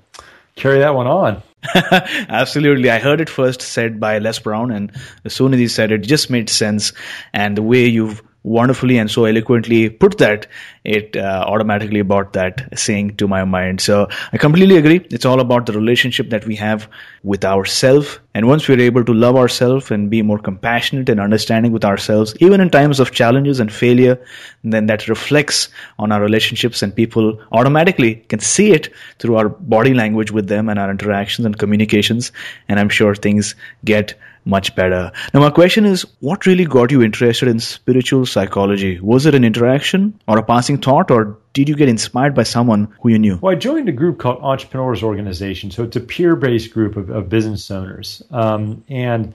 [0.56, 1.42] carry that one on.
[1.74, 2.90] Absolutely.
[2.90, 4.92] I heard it first said by Les Brown, and
[5.24, 6.92] as soon as he said it, it just made sense.
[7.32, 10.46] And the way you've wonderfully and so eloquently put that,
[10.84, 13.80] it uh, automatically brought that saying to my mind.
[13.80, 15.06] So I completely agree.
[15.10, 16.88] It's all about the relationship that we have
[17.22, 18.18] with ourselves.
[18.34, 22.34] And once we're able to love ourselves and be more compassionate and understanding with ourselves,
[22.40, 24.18] even in times of challenges and failure,
[24.64, 29.94] then that reflects on our relationships and people automatically can see it through our body
[29.94, 32.32] language with them and our interactions and communications.
[32.68, 35.12] And I'm sure things get much better.
[35.32, 38.98] Now, my question is what really got you interested in spiritual psychology?
[39.00, 42.92] Was it an interaction or a passing thought, or did you get inspired by someone
[43.00, 43.38] who you knew?
[43.40, 45.70] Well, I joined a group called Entrepreneurs Organization.
[45.70, 48.22] So it's a peer based group of, of, business owners.
[48.30, 49.28] Um, and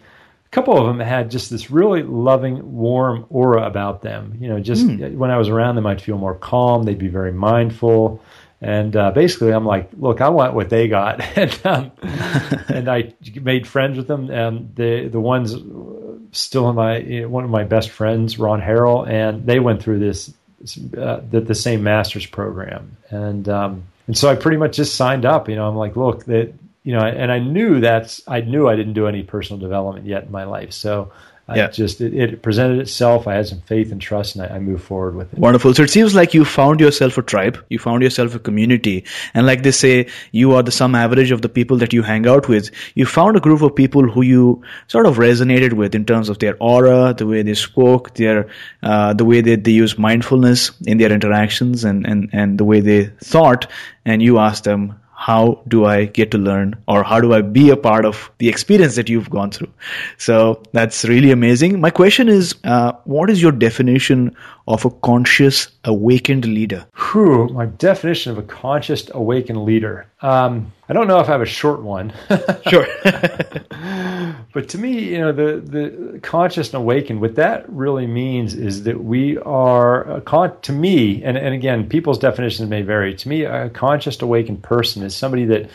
[0.46, 4.38] a couple of them had just this really loving, warm aura about them.
[4.40, 5.16] You know, just mm.
[5.16, 6.84] when I was around them, I'd feel more calm.
[6.84, 8.22] They'd be very mindful.
[8.60, 11.92] And uh, basically, I'm like, look, I want what they got, and um,
[12.70, 14.32] and I made friends with them.
[14.32, 15.56] And the the ones
[16.32, 19.84] still in my you know, one of my best friends, Ron Harrell, and they went
[19.84, 20.34] through this
[20.98, 25.26] uh, the, the same master's program, and um, and so I pretty much just signed
[25.26, 25.50] up.
[25.50, 28.76] You know, I'm like, look, that you know, and I knew that's I knew I
[28.76, 31.12] didn't do any personal development yet in my life, so
[31.56, 31.68] yeah.
[31.68, 33.28] just it, it, presented itself.
[33.28, 35.40] I had some faith and trust, and I, I, moved forward with it.
[35.40, 35.74] Wonderful.
[35.74, 37.64] So it seems like you found yourself a tribe.
[37.70, 41.42] You found yourself a community, and like they say, you are the sum average of
[41.42, 42.70] the people that you hang out with.
[42.96, 46.40] You found a group of people who you sort of resonated with in terms of
[46.40, 48.50] their aura, the way they spoke, their
[48.84, 52.82] uh, the way that they use mindfulness in their interactions, and and and the way
[52.82, 53.68] they thought.
[54.04, 57.72] And you asked them, how do I get to learn or how do I be
[57.72, 59.72] a part of the experience that you've gone through?
[60.18, 61.82] So that's really amazing.
[61.82, 64.36] My question is, uh, what is your definition
[64.68, 66.86] of a conscious awakened leader?
[67.12, 70.08] Whew, my definition of a conscious awakened leader.
[70.22, 72.14] Um, I don't know if I have a short one.
[72.70, 72.88] sure.
[74.54, 78.84] but to me, you know, the, the conscious and awakened, what that really means is
[78.84, 83.16] that we are, con- to me, and, and again, people's definitions may vary.
[83.16, 85.70] To me, a conscious awakened person is somebody that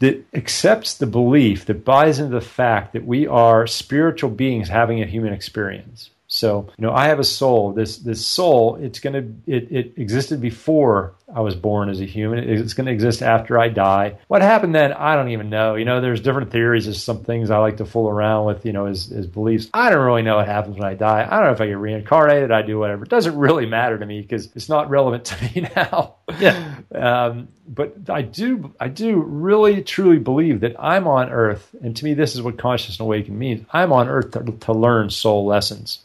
[0.00, 5.02] that accepts the belief, that buys into the fact that we are spiritual beings having
[5.02, 6.10] a human experience.
[6.38, 7.72] So, you know, I have a soul.
[7.72, 12.38] This this soul, it's gonna it, it existed before I was born as a human.
[12.38, 14.18] It's gonna exist after I die.
[14.28, 15.74] What happened then, I don't even know.
[15.74, 16.84] You know, there's different theories.
[16.84, 19.68] There's some things I like to fool around with, you know, as, as beliefs.
[19.74, 21.26] I don't really know what happens when I die.
[21.28, 23.02] I don't know if I get reincarnated, I do whatever.
[23.02, 26.18] It doesn't really matter to me because it's not relevant to me now.
[26.38, 26.76] Yeah.
[26.94, 32.04] um, but I do I do really truly believe that I'm on earth, and to
[32.04, 33.66] me this is what conscious and awakened means.
[33.72, 35.98] I'm on earth to, to learn soul lessons.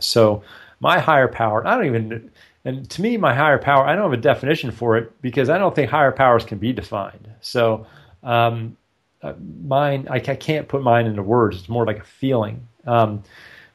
[0.00, 0.42] So
[0.80, 2.30] my higher power, I don't even,
[2.64, 5.58] and to me, my higher power, I don't have a definition for it because I
[5.58, 7.28] don't think higher powers can be defined.
[7.40, 7.86] So
[8.22, 8.76] um,
[9.22, 9.34] uh,
[9.64, 11.58] mine, I, can't put mine into words.
[11.58, 12.66] It's more like a feeling.
[12.86, 13.22] Um,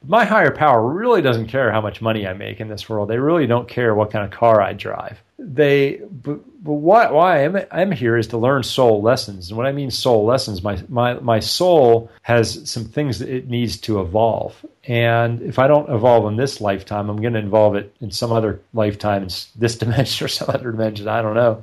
[0.05, 3.09] my higher power really doesn't care how much money I make in this world.
[3.09, 5.21] They really don't care what kind of car I drive.
[5.39, 9.49] They but, but why why I'm I'm here is to learn soul lessons.
[9.49, 13.49] And when I mean soul lessons, my my my soul has some things that it
[13.49, 14.63] needs to evolve.
[14.85, 18.33] And if I don't evolve in this lifetime, I'm going to evolve it in some
[18.33, 21.07] other lifetime, in this dimension or some other dimension.
[21.07, 21.59] I don't know.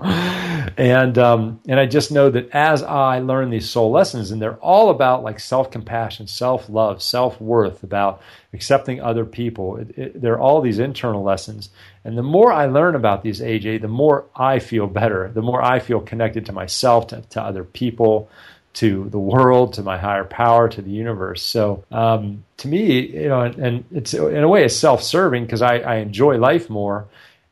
[0.76, 4.56] And um, and I just know that as I learn these soul lessons, and they're
[4.56, 8.20] all about like self compassion, self love, self worth, about
[8.52, 9.76] accepting other people.
[9.76, 11.70] It, it, they're all these internal lessons.
[12.04, 15.30] And the more I learn about these, AJ, the more I feel better.
[15.32, 18.28] The more I feel connected to myself, to, to other people
[18.72, 21.42] to the world, to my higher power, to the universe.
[21.42, 25.62] So um, to me, you know, and, and, it's in a way it's self-serving because
[25.62, 27.08] I, I, enjoy life more.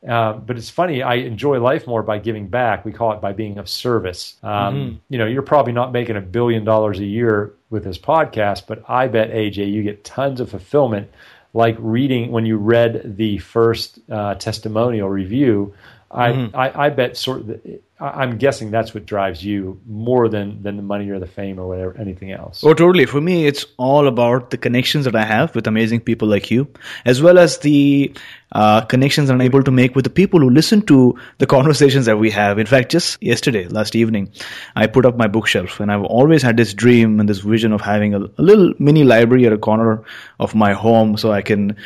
[0.06, 2.84] Uh, but it's funny, I enjoy life more by giving back.
[2.84, 4.36] We call it by being of service.
[4.42, 4.96] Um, mm-hmm.
[5.08, 8.82] You know, you're probably not making a billion dollars a year with this podcast, but
[8.88, 11.10] I bet AJ, you get tons of fulfillment,
[11.52, 15.74] like reading when you read the first uh, testimonial review.
[16.10, 16.56] I, mm-hmm.
[16.56, 17.60] I, I bet sort of
[18.00, 21.66] I'm guessing that's what drives you more than than the money or the fame or
[21.66, 22.62] whatever anything else.
[22.62, 23.06] Oh, totally.
[23.06, 26.68] For me, it's all about the connections that I have with amazing people like you,
[27.04, 28.14] as well as the
[28.52, 32.18] uh, connections I'm able to make with the people who listen to the conversations that
[32.18, 32.60] we have.
[32.60, 34.30] In fact, just yesterday, last evening,
[34.76, 37.80] I put up my bookshelf, and I've always had this dream and this vision of
[37.80, 40.04] having a, a little mini library at a corner
[40.38, 41.76] of my home, so I can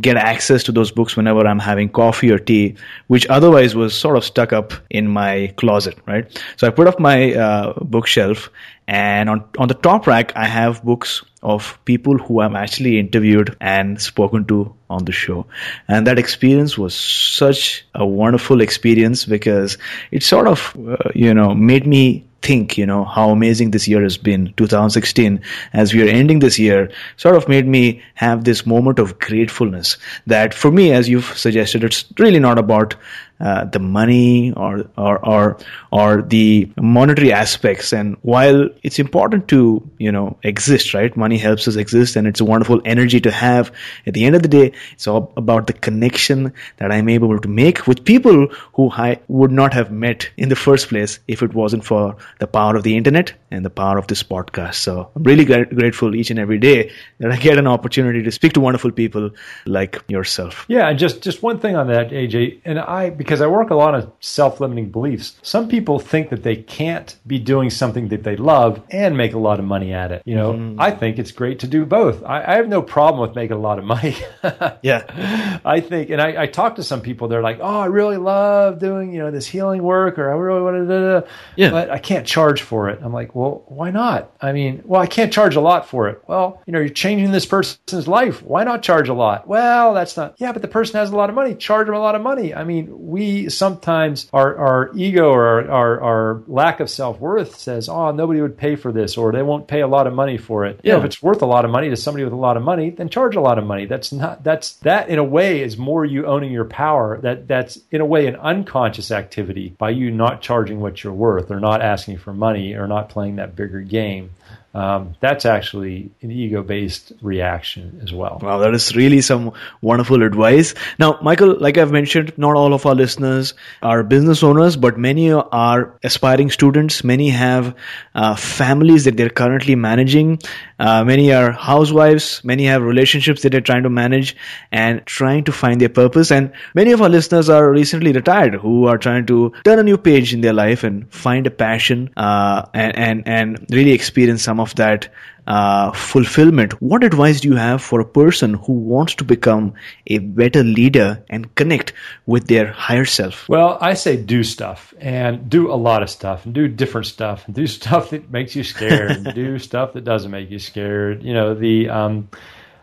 [0.00, 2.76] get access to those books whenever I'm having coffee or tea,
[3.08, 6.42] which otherwise was sort of stuck up in my closet, right?
[6.56, 8.50] So I put up my uh, bookshelf
[8.86, 13.56] and on, on the top rack, I have books of people who I've actually interviewed
[13.60, 15.46] and spoken to on the show.
[15.88, 19.78] And that experience was such a wonderful experience because
[20.10, 24.02] it sort of, uh, you know, made me think, you know, how amazing this year
[24.02, 25.40] has been, 2016,
[25.72, 29.98] as we are ending this year, sort of made me have this moment of gratefulness
[30.26, 32.94] that for me, as you've suggested, it's really not about
[33.40, 35.58] uh, the money or, or or
[35.90, 37.90] or the monetary aspects.
[37.92, 41.16] And while it's important to you know exist, right?
[41.16, 43.72] Money helps us exist, and it's a wonderful energy to have.
[44.06, 47.48] At the end of the day, it's all about the connection that I'm able to
[47.48, 51.54] make with people who I would not have met in the first place if it
[51.54, 54.74] wasn't for the power of the internet and the power of this podcast.
[54.74, 58.52] So I'm really grateful each and every day that I get an opportunity to speak
[58.54, 59.30] to wonderful people
[59.66, 60.64] like yourself.
[60.68, 63.74] Yeah, and just just one thing on that, AJ, and I because I work a
[63.74, 65.38] lot of self-limiting beliefs.
[65.42, 69.38] Some people think that they can't be doing something that they love and make a
[69.38, 70.22] lot of money at it.
[70.24, 70.76] You know, mm.
[70.78, 72.22] I think it's great to do both.
[72.24, 74.16] I, I, have no problem with making a lot of money.
[74.82, 77.28] yeah, I think, and I, I, talk to some people.
[77.28, 80.62] They're like, "Oh, I really love doing you know this healing work, or I really
[80.62, 84.32] want to, yeah, but I can't charge for it." I'm like, "Well, why not?
[84.40, 86.22] I mean, well, I can't charge a lot for it.
[86.26, 88.42] Well, you know, you're changing this person's life.
[88.42, 89.46] Why not charge a lot?
[89.46, 90.34] Well, that's not.
[90.38, 91.54] Yeah, but the person has a lot of money.
[91.54, 92.54] Charge them a lot of money.
[92.54, 97.58] I mean, we sometimes our, our ego or our, our, our lack of self worth
[97.58, 100.38] says, oh, nobody would pay for this or they won't pay a lot of money
[100.38, 100.80] for it.
[100.82, 100.92] Yeah.
[100.92, 102.62] You know, if it's worth a lot of money to somebody with a lot of
[102.62, 103.86] money, then charge a lot of money.
[103.86, 107.18] That's not, that's, that in a way is more you owning your power.
[107.22, 111.50] That, that's in a way an unconscious activity by you not charging what you're worth
[111.50, 114.30] or not asking for money or not playing that bigger game
[114.72, 118.38] um, that's actually an ego based reaction as well.
[118.40, 120.74] Wow, that is really some wonderful advice.
[120.98, 125.32] Now, Michael, like I've mentioned, not all of our listeners are business owners, but many
[125.32, 127.02] are aspiring students.
[127.02, 127.74] Many have
[128.14, 130.38] uh, families that they're currently managing.
[130.78, 132.42] Uh, many are housewives.
[132.44, 134.36] Many have relationships that they're trying to manage
[134.70, 136.30] and trying to find their purpose.
[136.30, 139.98] And many of our listeners are recently retired who are trying to turn a new
[139.98, 144.60] page in their life and find a passion uh, and, and, and really experience some
[144.60, 145.08] of that
[145.46, 146.80] uh, fulfillment.
[146.80, 149.74] What advice do you have for a person who wants to become
[150.06, 151.92] a better leader and connect
[152.26, 153.48] with their higher self?
[153.48, 157.46] Well, I say do stuff and do a lot of stuff and do different stuff
[157.46, 161.22] and do stuff that makes you scared and do stuff that doesn't make you scared.
[161.22, 162.28] You know, the, um,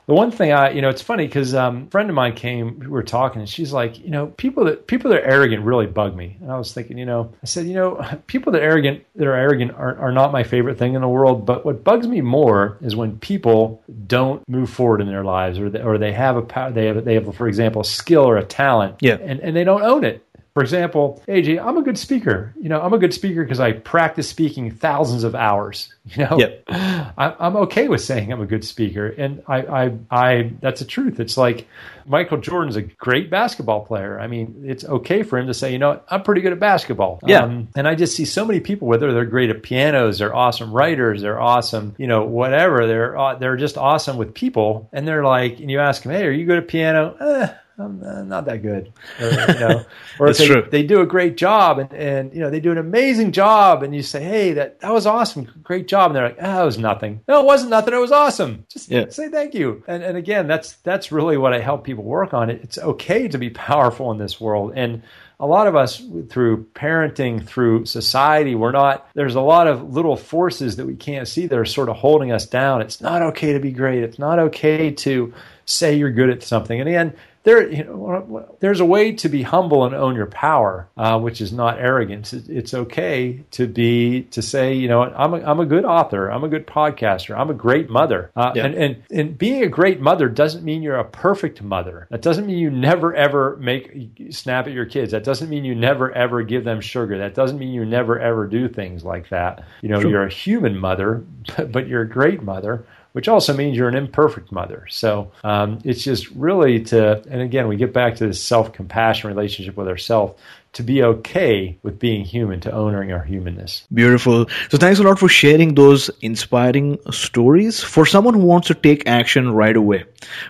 [0.07, 2.79] the one thing I, you know, it's funny because um, a friend of mine came,
[2.79, 5.85] we were talking, and she's like, you know, people that people that are arrogant really
[5.85, 6.37] bug me.
[6.39, 9.27] And I was thinking, you know, I said, you know, people that are arrogant that
[9.27, 11.45] are arrogant are, are not my favorite thing in the world.
[11.45, 15.69] But what bugs me more is when people don't move forward in their lives, or
[15.69, 18.37] they, or they have a power, they have they have, for example, a skill or
[18.37, 20.25] a talent, yeah, and and they don't own it.
[20.57, 22.51] For example, AJ, I'm a good speaker.
[22.59, 25.93] You know, I'm a good speaker because I practice speaking thousands of hours.
[26.15, 26.63] You know, yep.
[26.69, 31.19] I'm okay with saying I'm a good speaker, and I, I, I, that's the truth.
[31.19, 31.67] It's like
[32.05, 34.17] Michael Jordan's a great basketball player.
[34.17, 37.19] I mean, it's okay for him to say, you know, I'm pretty good at basketball.
[37.25, 37.43] Yeah.
[37.43, 40.71] Um, and I just see so many people, whether they're great at pianos, they're awesome
[40.71, 42.87] writers, they're awesome, you know, whatever.
[42.87, 46.25] They're uh, they're just awesome with people, and they're like, and you ask them, hey,
[46.25, 47.17] are you good at piano?
[47.19, 48.91] Eh, I'm uh, not that good.
[49.19, 49.85] Or, you know,
[50.19, 50.67] or if That's they, true.
[50.69, 53.95] they do a great job and, and, you know, they do an amazing job and
[53.95, 55.47] you say, Hey, that, that was awesome.
[55.63, 56.11] Great job.
[56.11, 57.21] And they're like, Oh, it was nothing.
[57.27, 57.93] No, it wasn't nothing.
[57.93, 58.65] It was awesome.
[58.69, 59.09] Just Yeah.
[59.09, 59.83] say thank you.
[59.87, 62.49] And, and again, that's, that's really what I help people work on.
[62.49, 64.73] It's okay to be powerful in this world.
[64.75, 65.01] And,
[65.39, 70.15] a lot of us through parenting through society we're not there's a lot of little
[70.15, 73.53] forces that we can't see that are sort of holding us down it's not okay
[73.53, 75.31] to be great it's not okay to
[75.65, 77.13] say you're good at something and again
[77.47, 81.39] there you know there's a way to be humble and own your power uh, which
[81.41, 82.33] is not arrogance.
[82.33, 86.29] It- it's okay to be to say you know I'm a, I'm a good author.
[86.29, 87.37] I'm a good podcaster.
[87.39, 88.31] I'm a great mother.
[88.35, 88.65] Uh, Yeah.
[88.65, 92.07] and, and and being a great mother doesn't mean you're a perfect mother.
[92.11, 95.11] That doesn't mean you never ever make snap at your kids.
[95.11, 97.17] That doesn't mean you never ever give them sugar.
[97.19, 99.63] That doesn't mean you never ever do things like that.
[99.81, 101.23] You know you're a human mother
[101.55, 102.85] but, but you're a great mother
[103.17, 104.85] which also means you're an imperfect mother.
[104.91, 109.27] So um, it's just really to, and again, we get back to this self compassion
[109.27, 110.39] relationship with ourselves
[110.77, 113.87] to be okay with being human, to honoring our humanness.
[113.91, 114.45] Beautiful.
[114.69, 117.83] So thanks a lot for sharing those inspiring stories.
[117.83, 120.05] For someone who wants to take action right away,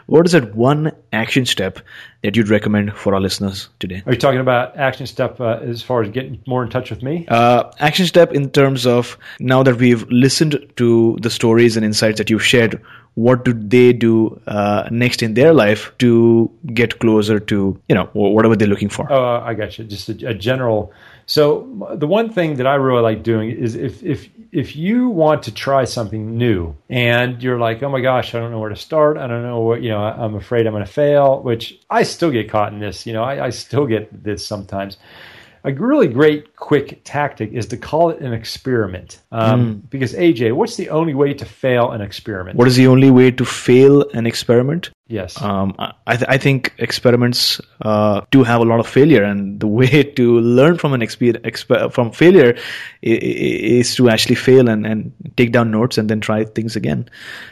[0.07, 1.79] what is that one action step
[2.23, 4.03] that you'd recommend for our listeners today?
[4.05, 7.01] Are you talking about action step uh, as far as getting more in touch with
[7.01, 7.25] me?
[7.29, 12.17] Uh, action step in terms of now that we've listened to the stories and insights
[12.17, 12.81] that you've shared,
[13.17, 18.05] what do they do uh, next in their life to get closer to you know
[18.13, 19.11] whatever they're looking for?
[19.11, 19.85] Oh, I got you.
[19.85, 20.93] Just a, a general.
[21.25, 25.41] So the one thing that I really like doing is if if if you want
[25.43, 28.75] to try something new and you're like, oh my gosh, I don't know where to
[28.75, 29.17] start.
[29.17, 30.03] I don't know what you know.
[30.03, 31.41] I'm afraid I'm going to fail.
[31.41, 33.07] Which I still get caught in this.
[33.07, 34.97] You know, I, I still get this sometimes.
[35.67, 39.19] A really great quick tactic is to call it an experiment.
[39.33, 42.57] Um, Because AJ, what's the only way to fail an experiment?
[42.57, 44.91] What is the only way to fail an experiment?
[45.07, 45.41] Yes.
[45.41, 49.67] Um, I, th- I think experiments uh, do have a lot of failure, and the
[49.79, 52.55] way to learn from an exper- exper- from failure
[53.03, 56.75] i- i- is to actually fail and, and take down notes and then try things
[56.75, 57.07] again.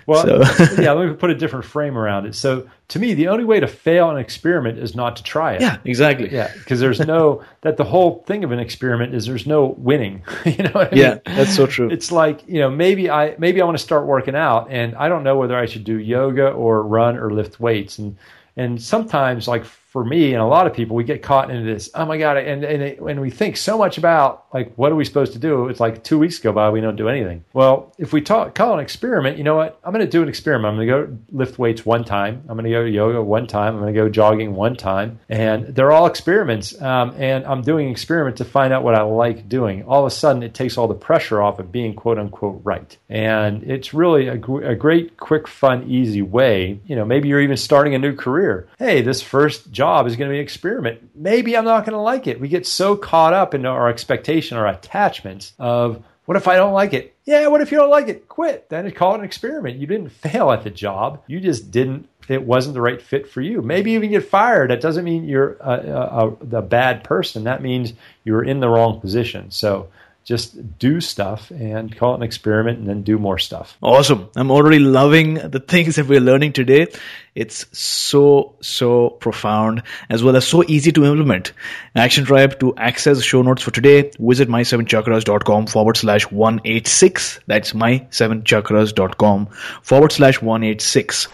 [0.05, 2.35] Well, So- yeah, let me put a different frame around it.
[2.35, 5.61] So, to me, the only way to fail an experiment is not to try it.
[5.61, 6.31] yeah, exactly.
[6.31, 10.21] Yeah, because there's no that the whole thing of an experiment is there's no winning.
[10.45, 11.21] you know I Yeah, mean?
[11.25, 11.89] that's so true.
[11.89, 15.09] It's like you know maybe I maybe I want to start working out and I
[15.09, 17.99] don't know whether I should do yoga or run or lift weights.
[17.99, 18.17] And
[18.57, 19.65] and sometimes like
[19.95, 22.35] for me and a lot of people we get caught into this oh my god
[22.35, 25.39] and and it, when we think so much about like what are we supposed to
[25.39, 25.69] do?
[25.69, 27.45] It's like two weeks go by we don't do anything.
[27.53, 29.79] Well if we talk call an experiment you know what?
[29.85, 30.67] I'm going to do an experiment.
[30.67, 32.43] I'm going to go lift weights one time.
[32.49, 33.75] I'm going to go to yoga one time.
[33.75, 35.19] I'm going to go jogging one time.
[35.29, 39.01] And they're all experiments um, and i'm doing an experiment to find out what i
[39.01, 39.83] like doing.
[39.83, 42.97] All of a sudden it takes all the pressure off of being quote unquote right.
[43.07, 46.81] And it's really a, a great quick fun easy way.
[46.85, 48.67] You know maybe you're even starting a new career.
[48.77, 52.01] Hey this first job is going to be an experiment maybe i'm not going to
[52.01, 56.47] like it we get so caught up in our expectation our attachments of what if
[56.47, 57.15] I don't like it?
[57.25, 58.27] Yeah, what if you don't like it?
[58.27, 58.67] Quit.
[58.69, 59.77] Then call it an experiment.
[59.77, 61.23] You didn't fail at the job.
[61.27, 62.09] You just didn't.
[62.27, 63.61] It wasn't the right fit for you.
[63.61, 64.71] Maybe even get fired.
[64.71, 67.43] That doesn't mean you're a, a, a, bad person.
[67.43, 69.51] That means you're in the wrong position.
[69.51, 69.89] So
[70.25, 73.77] just do stuff and call it an experiment, and then do more stuff.
[73.81, 74.27] Awesome.
[74.35, 76.87] I'm already loving the things that we're learning today.
[77.35, 81.53] It's so, so profound as well as so easy to implement.
[81.95, 87.41] Action Tribe to access show notes for today, visit my7chakras.com forward slash 186.
[87.45, 89.45] That's my7chakras.com
[89.83, 91.27] forward slash 186.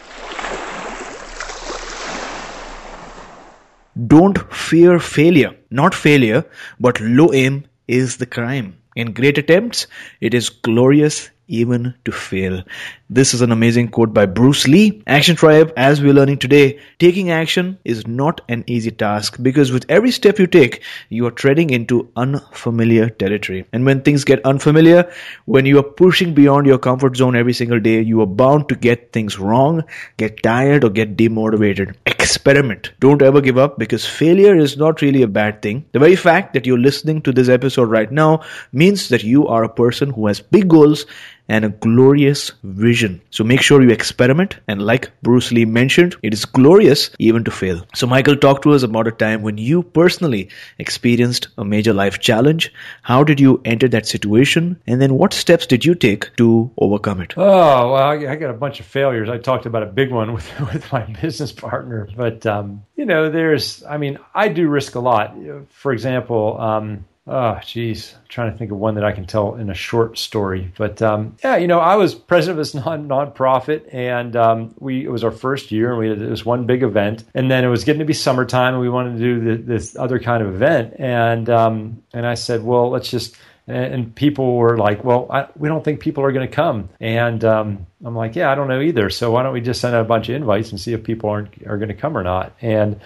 [4.07, 5.55] Don't fear failure.
[5.69, 6.43] Not failure,
[6.77, 8.80] but low aim is the crime.
[8.95, 9.87] In great attempts,
[10.19, 12.63] it is glorious even to fail.
[13.09, 15.03] This is an amazing quote by Bruce Lee.
[15.05, 19.85] Action Tribe, as we're learning today, taking action is not an easy task because with
[19.89, 23.65] every step you take, you are treading into unfamiliar territory.
[23.73, 25.11] And when things get unfamiliar,
[25.43, 28.75] when you are pushing beyond your comfort zone every single day, you are bound to
[28.75, 29.83] get things wrong,
[30.15, 31.95] get tired, or get demotivated.
[32.05, 32.93] Experiment.
[33.01, 35.85] Don't ever give up because failure is not really a bad thing.
[35.91, 39.65] The very fact that you're listening to this episode right now means that you are
[39.65, 41.05] a person who has big goals
[41.51, 43.21] and a glorious vision.
[43.29, 44.55] So make sure you experiment.
[44.69, 47.85] And like Bruce Lee mentioned, it is glorious even to fail.
[47.93, 50.47] So, Michael, talk to us about a time when you personally
[50.79, 52.73] experienced a major life challenge.
[53.01, 54.81] How did you enter that situation?
[54.87, 57.33] And then what steps did you take to overcome it?
[57.35, 59.27] Oh well, I, got a bunch of failures.
[59.29, 63.29] I talked about a big one with with my business partner, but um, you know,
[63.29, 63.83] there's.
[63.83, 65.35] I mean, I do risk a lot.
[65.69, 69.55] For example, um, Oh, geez, I'm trying to think of one that I can tell
[69.55, 70.73] in a short story.
[70.75, 75.05] But um, yeah, you know, I was president of this non nonprofit, and um, we
[75.05, 77.67] it was our first year, and we had this one big event, and then it
[77.67, 80.53] was getting to be summertime, and we wanted to do the, this other kind of
[80.53, 85.47] event, and um, and I said, well, let's just and people were like, "Well, I,
[85.55, 88.67] we don't think people are going to come." And um, I'm like, "Yeah, I don't
[88.67, 89.09] know either.
[89.09, 91.29] So why don't we just send out a bunch of invites and see if people
[91.29, 92.99] aren't are going to come or not?" And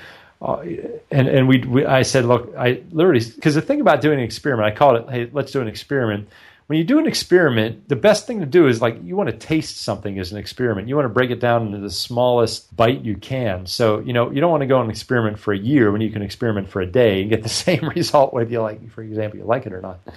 [0.46, 0.62] uh,
[1.10, 4.26] and and we, we, I said, "Look, I literally because the thing about doing an
[4.26, 6.30] experiment, I called it, hey, let's do an experiment."
[6.68, 9.38] When you do an experiment, the best thing to do is like you want to
[9.38, 10.88] taste something as an experiment.
[10.88, 13.66] You want to break it down into the smallest bite you can.
[13.66, 16.02] So you know you don't want to go on an experiment for a year when
[16.02, 19.02] you can experiment for a day and get the same result whether you like, for
[19.02, 20.00] example, you like it or not.
[20.06, 20.14] And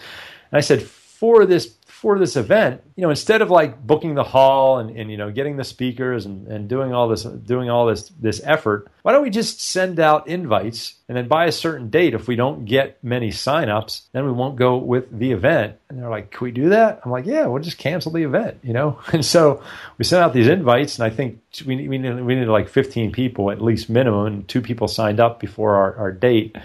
[0.53, 4.79] I said, for this for this event, you know, instead of like booking the hall
[4.79, 8.11] and, and you know getting the speakers and, and doing all this doing all this
[8.21, 12.13] this effort, why don't we just send out invites and then by a certain date,
[12.13, 15.77] if we don't get many signups, then we won't go with the event.
[15.89, 17.01] And they're like, Can we do that?
[17.03, 18.99] I'm like, Yeah, we'll just cancel the event, you know?
[19.13, 19.63] And so
[19.97, 23.51] we sent out these invites and I think we we needed, we like 15 people
[23.51, 26.57] at least minimum, and two people signed up before our, our date.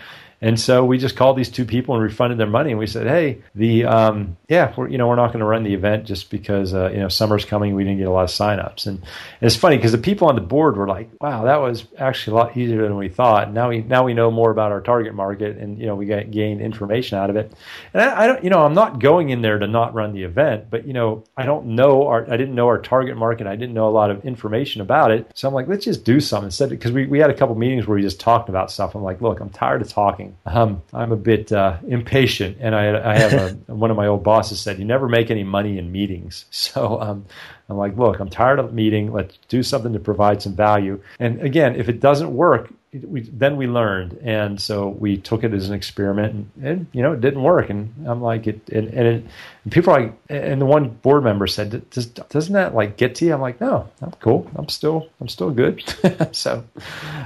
[0.43, 2.71] And so we just called these two people and refunded their money.
[2.71, 5.63] And we said, hey, the um, yeah, we're, you know, we're not going to run
[5.63, 7.73] the event just because uh, you know summer's coming.
[7.73, 8.85] We didn't get a lot of signups.
[8.85, 9.07] And, and
[9.39, 12.43] it's funny because the people on the board were like, wow, that was actually a
[12.43, 13.53] lot easier than we thought.
[13.53, 16.29] Now we now we know more about our target market, and you know we got
[16.29, 17.53] gain information out of it.
[17.93, 20.23] And I, I don't, you know, I'm not going in there to not run the
[20.23, 23.47] event, but you know, I don't know our, I didn't know our target market.
[23.47, 25.31] I didn't know a lot of information about it.
[25.35, 27.87] So I'm like, let's just do something instead because we we had a couple meetings
[27.87, 28.93] where we just talked about stuff.
[28.93, 30.32] I'm like, look, I'm tired of talking.
[30.45, 34.23] Um, I'm a bit uh, impatient, and I, I have a, one of my old
[34.23, 37.25] bosses said, "You never make any money in meetings." So um,
[37.69, 39.11] I'm like, "Look, I'm tired of meeting.
[39.11, 43.57] Let's do something to provide some value." And again, if it doesn't work, we, then
[43.57, 47.21] we learned, and so we took it as an experiment, and, and you know it
[47.21, 47.69] didn't work.
[47.69, 49.25] And I'm like, it, and, and, it,
[49.63, 53.25] and people like, and the one board member said, Does, doesn't that like get to
[53.25, 53.33] you?
[53.33, 54.49] I'm like, no, I'm cool.
[54.55, 55.83] I'm still, I'm still good.
[56.31, 56.63] so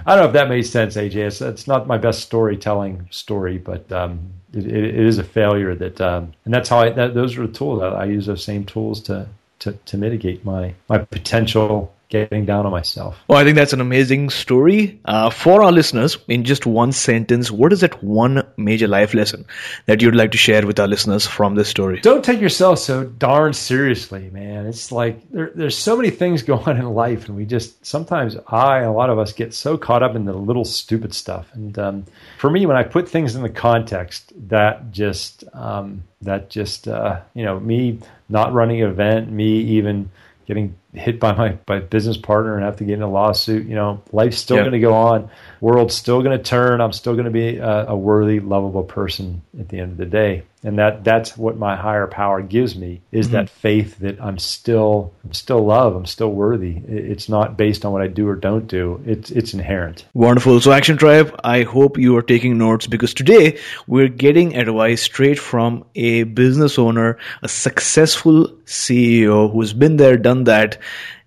[0.06, 1.16] I don't know if that made sense, AJ.
[1.16, 6.00] It's, it's not my best storytelling story, but um, it, it is a failure that,
[6.00, 6.90] um, and that's how I.
[6.92, 8.28] That, those are the tools I use.
[8.28, 9.28] Those same tools to
[9.60, 13.18] to, to mitigate my my potential getting down on myself.
[13.28, 15.00] Well, I think that's an amazing story.
[15.06, 19.46] Uh, for our listeners, in just one sentence, what is that one major life lesson
[19.88, 22.00] that you'd like to share with our listeners from this story?
[22.02, 24.66] Don't take yourself so darn seriously, man.
[24.66, 28.38] It's like there, there's so many things going on in life, and we just sometimes
[28.48, 31.50] I, a lot of us, get so caught up in the little stupid stuff.
[31.54, 32.06] And um,
[32.38, 37.22] for me, when I put things in the context, that just um, that just uh,
[37.34, 38.00] you know me
[38.30, 40.10] not running an event, me even
[40.46, 43.68] getting hit by my by business partner and have to get in a lawsuit.
[43.68, 45.30] You know, life's still going to go on.
[45.62, 46.82] World's still going to turn.
[46.82, 50.06] I'm still going to be a, a, worthy, lovable person at the end of the
[50.06, 50.44] day.
[50.68, 53.36] And that that's what my higher power gives me is mm-hmm.
[53.36, 55.96] that faith that I'm still I'm still love.
[55.96, 56.82] I'm still worthy.
[56.86, 59.02] It's not based on what I do or don't do.
[59.06, 60.04] It's it's inherent.
[60.14, 60.60] Wonderful.
[60.60, 63.58] So Action Tribe, I hope you are taking notes because today
[63.88, 70.44] we're getting advice straight from a business owner, a successful CEO who's been there, done
[70.44, 70.80] that,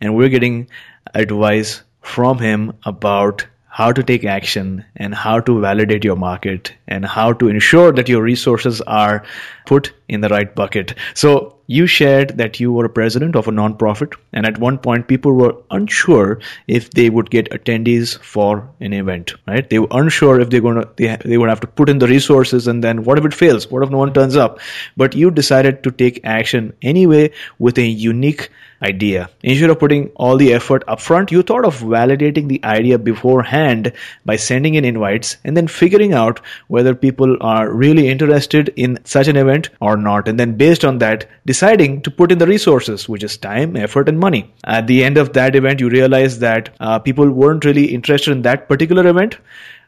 [0.02, 0.68] and we're getting
[1.14, 7.06] advice from him about how to take action and how to validate your market and
[7.06, 9.22] how to ensure that your resources are
[9.64, 10.94] put in the right bucket.
[11.14, 15.06] So you shared that you were a president of a nonprofit and at one point
[15.06, 19.70] people were unsure if they would get attendees for an event, right?
[19.70, 22.08] They were unsure if they're going to, they, they would have to put in the
[22.08, 23.70] resources and then what if it fails?
[23.70, 24.58] What if no one turns up?
[24.96, 28.50] But you decided to take action anyway with a unique
[28.82, 29.28] idea.
[29.42, 33.92] Instead of putting all the effort up front, you thought of validating the idea beforehand
[34.24, 39.28] by sending in invites and then figuring out whether people are really interested in such
[39.28, 40.28] an event or not.
[40.28, 44.08] And then based on that, deciding to put in the resources, which is time, effort,
[44.08, 44.52] and money.
[44.64, 48.42] At the end of that event, you realize that uh, people weren't really interested in
[48.42, 49.38] that particular event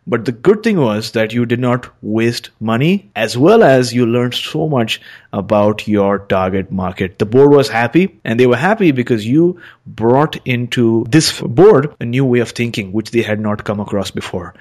[0.05, 4.05] but the good thing was that you did not waste money as well as you
[4.05, 5.01] learned so much
[5.33, 7.21] about your target market.
[7.21, 12.05] The board was happy and they were happy because you brought into this board a
[12.05, 14.55] new way of thinking, which they had not come across before.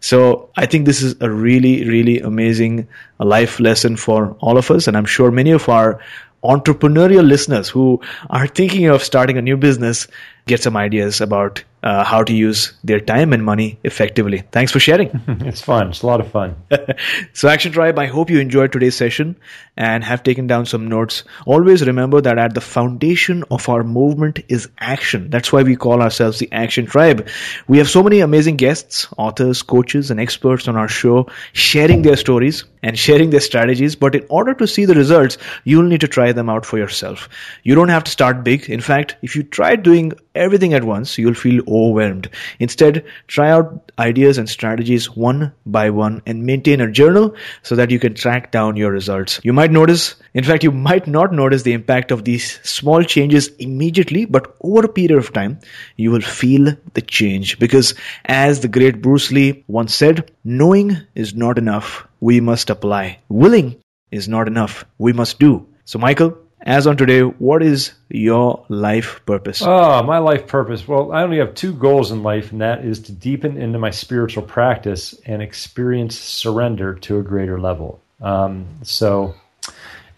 [0.00, 2.88] So I think this is a really, really amazing
[3.20, 4.88] life lesson for all of us.
[4.88, 6.00] And I'm sure many of our
[6.42, 10.08] entrepreneurial listeners who are thinking of starting a new business
[10.46, 14.44] get some ideas about uh, how to use their time and money effectively.
[14.50, 15.10] Thanks for sharing.
[15.40, 15.90] it's fun.
[15.90, 16.56] It's a lot of fun.
[17.32, 19.36] so, Action Tribe, I hope you enjoyed today's session
[19.76, 21.22] and have taken down some notes.
[21.46, 25.30] Always remember that at the foundation of our movement is action.
[25.30, 27.28] That's why we call ourselves the Action Tribe.
[27.68, 32.16] We have so many amazing guests, authors, coaches, and experts on our show sharing their
[32.16, 33.94] stories and sharing their strategies.
[33.94, 37.28] But in order to see the results, you'll need to try them out for yourself.
[37.62, 38.68] You don't have to start big.
[38.68, 42.30] In fact, if you try doing everything at once, you'll feel overwhelmed.
[42.58, 47.90] Instead, try out ideas and strategies one by one and maintain a journal so that
[47.90, 49.40] you can track down your results.
[49.42, 53.48] You might notice, in fact, you might not notice the impact of these small changes
[53.58, 55.58] immediately, but over a period of time,
[55.96, 57.94] you will feel the change because
[58.24, 62.06] as the great Bruce Lee once said, knowing is not enough.
[62.20, 63.20] We must apply.
[63.28, 63.76] Willing
[64.10, 64.84] is not enough.
[64.98, 65.66] We must do.
[65.84, 66.36] So, Michael,
[66.68, 69.62] as on today, what is your life purpose?
[69.64, 70.86] Oh, my life purpose.
[70.86, 73.88] Well, I only have two goals in life, and that is to deepen into my
[73.88, 78.02] spiritual practice and experience surrender to a greater level.
[78.20, 79.34] Um, so,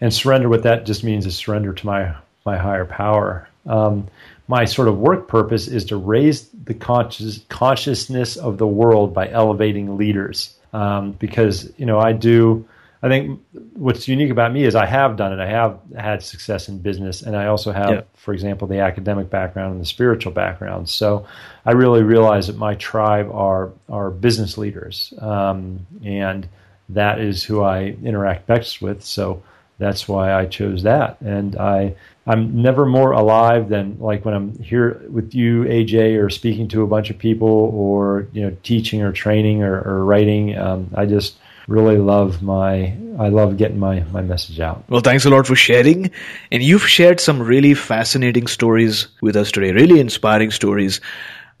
[0.01, 3.47] and surrender, what that just means is surrender to my my higher power.
[3.65, 4.09] Um,
[4.49, 9.29] my sort of work purpose is to raise the conscious, consciousness of the world by
[9.29, 10.53] elevating leaders.
[10.73, 12.65] Um, because you know, I do
[13.03, 13.41] I think
[13.73, 15.39] what's unique about me is I have done it.
[15.39, 18.01] I have had success in business, and I also have, yeah.
[18.13, 20.87] for example, the academic background and the spiritual background.
[20.87, 21.25] So
[21.65, 26.47] I really realize that my tribe are are business leaders, um, and
[26.89, 29.03] that is who I interact best with.
[29.03, 29.41] So
[29.79, 31.95] that's why I chose that, and I
[32.27, 36.83] I'm never more alive than like when I'm here with you, AJ, or speaking to
[36.83, 40.55] a bunch of people, or you know, teaching or training or, or writing.
[40.55, 41.37] Um, I just
[41.67, 44.83] really love my I love getting my my message out.
[44.89, 46.11] Well, thanks a lot for sharing,
[46.51, 49.71] and you've shared some really fascinating stories with us today.
[49.71, 51.01] Really inspiring stories.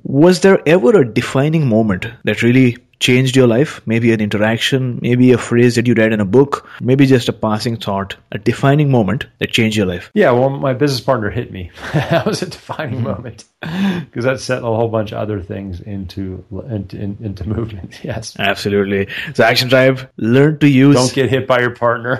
[0.03, 3.81] Was there ever a defining moment that really changed your life?
[3.85, 7.33] Maybe an interaction, maybe a phrase that you read in a book, maybe just a
[7.33, 10.09] passing thought, a defining moment that changed your life?
[10.13, 11.71] Yeah, well, my business partner hit me.
[11.93, 13.07] that was a defining mm-hmm.
[13.07, 13.43] moment
[14.05, 17.99] because that set a whole bunch of other things into, into into movement.
[18.11, 19.07] Yes, absolutely.
[19.33, 20.95] So, Action Tribe, learn to use.
[20.95, 22.19] Don't get hit by your partner.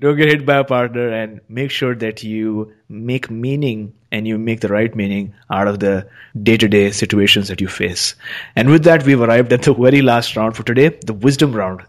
[0.00, 4.38] don't get hit by a partner and make sure that you make meaning and you
[4.48, 5.94] make the right meaning out of the
[6.48, 8.04] day-to-day situations that you face
[8.56, 11.82] and with that we've arrived at the very last round for today the wisdom round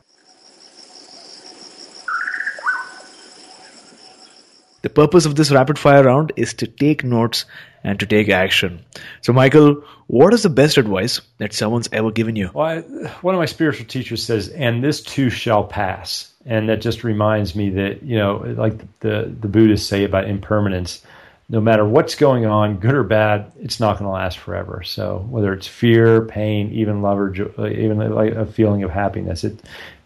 [4.82, 7.46] the purpose of this rapid fire round is to take notes
[7.84, 8.84] and to take action.
[9.22, 12.52] So, Michael, what is the best advice that someone's ever given you?
[12.54, 12.82] Well, I,
[13.22, 17.56] one of my spiritual teachers says, and this too shall pass and that just reminds
[17.56, 21.02] me that you know like the the buddhists say about impermanence
[21.48, 24.84] no matter what's going on good or bad it's not going to last forever.
[24.84, 29.44] So whether it's fear pain even love or joy, even like a feeling of happiness
[29.44, 29.60] it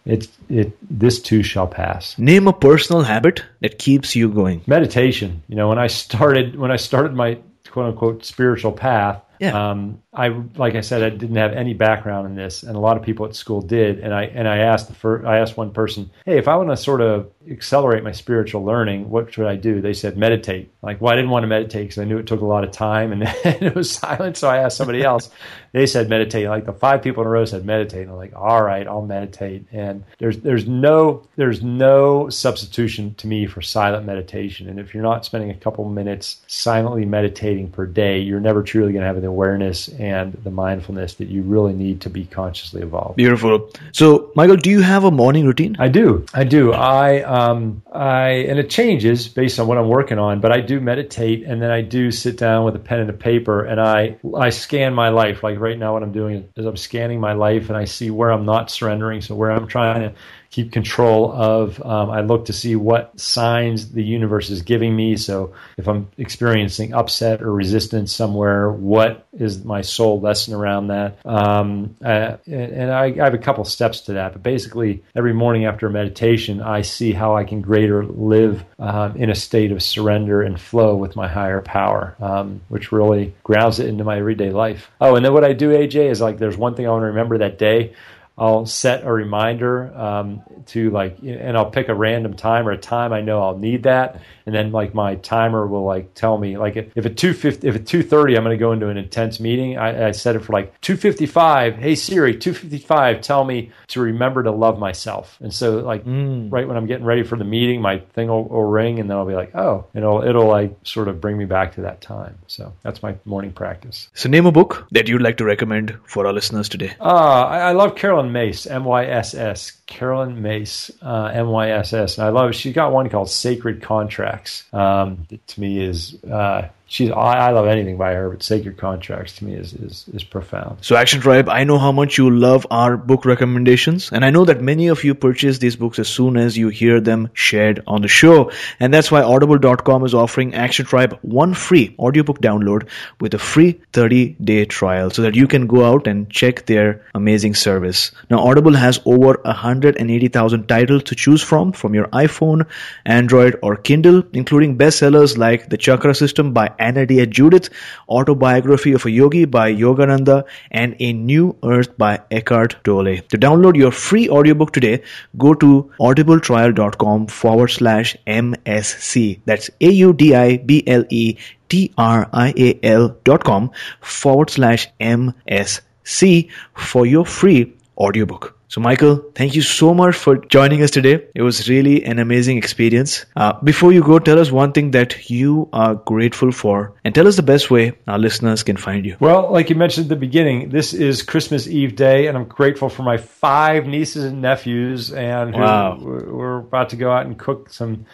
[0.06, 2.18] it it this too shall pass.
[2.18, 4.62] Name a personal habit that keeps you going.
[4.68, 5.44] Meditation.
[5.48, 9.72] You know when i started when i started my quote unquote spiritual path yeah.
[9.72, 12.97] Um, I like I said, I didn't have any background in this, and a lot
[12.97, 13.99] of people at school did.
[13.99, 16.70] And I and I asked the first, I asked one person, "Hey, if I want
[16.70, 20.99] to sort of accelerate my spiritual learning, what should I do?" They said, "Meditate." Like,
[20.99, 23.12] well, I didn't want to meditate because I knew it took a lot of time
[23.12, 24.38] and, and it was silent.
[24.38, 25.30] So I asked somebody else.
[25.74, 26.47] they said meditate.
[26.47, 28.03] Like the five people in a row said meditate.
[28.03, 29.68] And I'm like, all right, I'll meditate.
[29.72, 34.70] And there's there's no there's no substitution to me for silent meditation.
[34.70, 38.91] And if you're not spending a couple minutes silently meditating per day, you're never truly
[38.91, 42.82] going to have the awareness and the mindfulness that you really need to be consciously
[42.82, 43.18] evolved.
[43.18, 43.70] Beautiful.
[43.91, 45.76] So, Michael, do you have a morning routine?
[45.78, 46.26] I do.
[46.34, 46.72] I do.
[46.72, 50.80] I um I and it changes based on what I'm working on, but I do
[50.80, 54.18] meditate and then I do sit down with a pen and a paper and I
[54.36, 55.43] I scan my life.
[55.43, 58.32] Like right now, what I'm doing is I'm scanning my life and I see where
[58.32, 60.16] I'm not surrendering, so where I'm trying to
[60.52, 61.80] keep control of.
[61.86, 65.16] Um, I look to see what signs the universe is giving me.
[65.16, 71.24] So if I'm experiencing upset or resistance somewhere, what is my soul lesson around that?
[71.26, 74.34] Um, uh, and I, I, have a couple steps to that.
[74.34, 79.30] But basically, every morning after meditation, I see how I can greater live um, in
[79.30, 83.88] a state of surrender and flow with my higher power, um, which really grounds it
[83.88, 84.89] into my everyday life.
[85.00, 87.08] Oh, and then what I do, AJ, is like there's one thing I want to
[87.08, 87.93] remember that day
[88.40, 92.78] I'll set a reminder um, to like, and I'll pick a random time or a
[92.78, 96.58] time I know I'll need that, and then like my timer will like tell me
[96.58, 98.88] like if, if at two fifty, if at two thirty I'm going to go into
[98.88, 101.76] an intense meeting, I, I set it for like two fifty five.
[101.76, 105.38] Hey Siri, two fifty five, tell me to remember to love myself.
[105.42, 106.52] And so like mm.
[106.52, 109.18] right when I'm getting ready for the meeting, my thing will, will ring, and then
[109.18, 112.00] I'll be like, oh, and it'll it'll like sort of bring me back to that
[112.00, 112.38] time.
[112.48, 114.10] So that's my morning practice.
[114.14, 116.96] So name a book that you'd like to recommend for our listeners today.
[117.00, 117.96] Uh, I, I love
[118.30, 119.72] Caroline Myss, M Y S S.
[119.86, 122.18] Caroline Myss, uh, M Y S S.
[122.18, 122.54] And I love it.
[122.54, 124.64] She's got one called Sacred Contracts.
[124.74, 129.36] Um, to me is uh, she's I, I, love anything by her, but Sacred Contracts
[129.38, 130.80] to me is, is is profound.
[130.82, 134.44] So Action Tribe, I know how much you love our book recommendations, and I know
[134.46, 138.02] that many of you purchase these books as soon as you hear them shared on
[138.02, 138.52] the show.
[138.80, 142.90] And that's why audible.com is offering Action Tribe one free audiobook download
[143.22, 147.56] with a free 30-day trial so that you can go out and check their amazing
[147.56, 148.12] service.
[148.30, 152.66] Now Audible has over 180,000 titles to choose from from your iPhone,
[153.06, 157.70] Android or Kindle, including bestsellers like The Chakra System by Anodea Judith,
[158.08, 163.18] Autobiography of a Yogi by Yogananda, and A New Earth by Eckhart Tolle.
[163.30, 165.04] To download your free audiobook today,
[165.38, 169.42] go to audibletrial.com forward slash MSC.
[169.46, 171.38] That's A U D I B L E
[171.70, 173.72] T R I A L dot com
[174.02, 178.56] forward slash MSC for your free audiobook.
[178.70, 181.28] So, Michael, thank you so much for joining us today.
[181.34, 183.26] It was really an amazing experience.
[183.36, 187.28] Uh, before you go, tell us one thing that you are grateful for and tell
[187.28, 189.18] us the best way our listeners can find you.
[189.20, 192.89] Well, like you mentioned at the beginning, this is Christmas Eve day, and I'm grateful
[192.89, 195.97] for my five nieces and nephews, and wow.
[196.00, 198.06] we're about to go out and cook some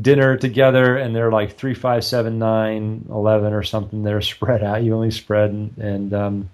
[0.00, 4.82] dinner together and they're like three five seven nine eleven or something they're spread out
[4.82, 6.50] you only spread and, and um,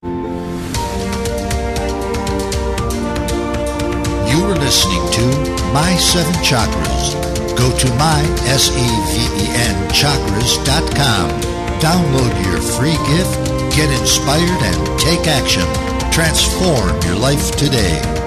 [4.30, 5.26] You were listening to
[5.74, 7.18] My Seven Chakras.
[7.58, 8.22] Go to my,
[8.54, 11.42] S-E-V-E-N, chakras.com.
[11.82, 15.66] Download your free gift, get inspired, and take action.
[16.12, 18.27] Transform your life today.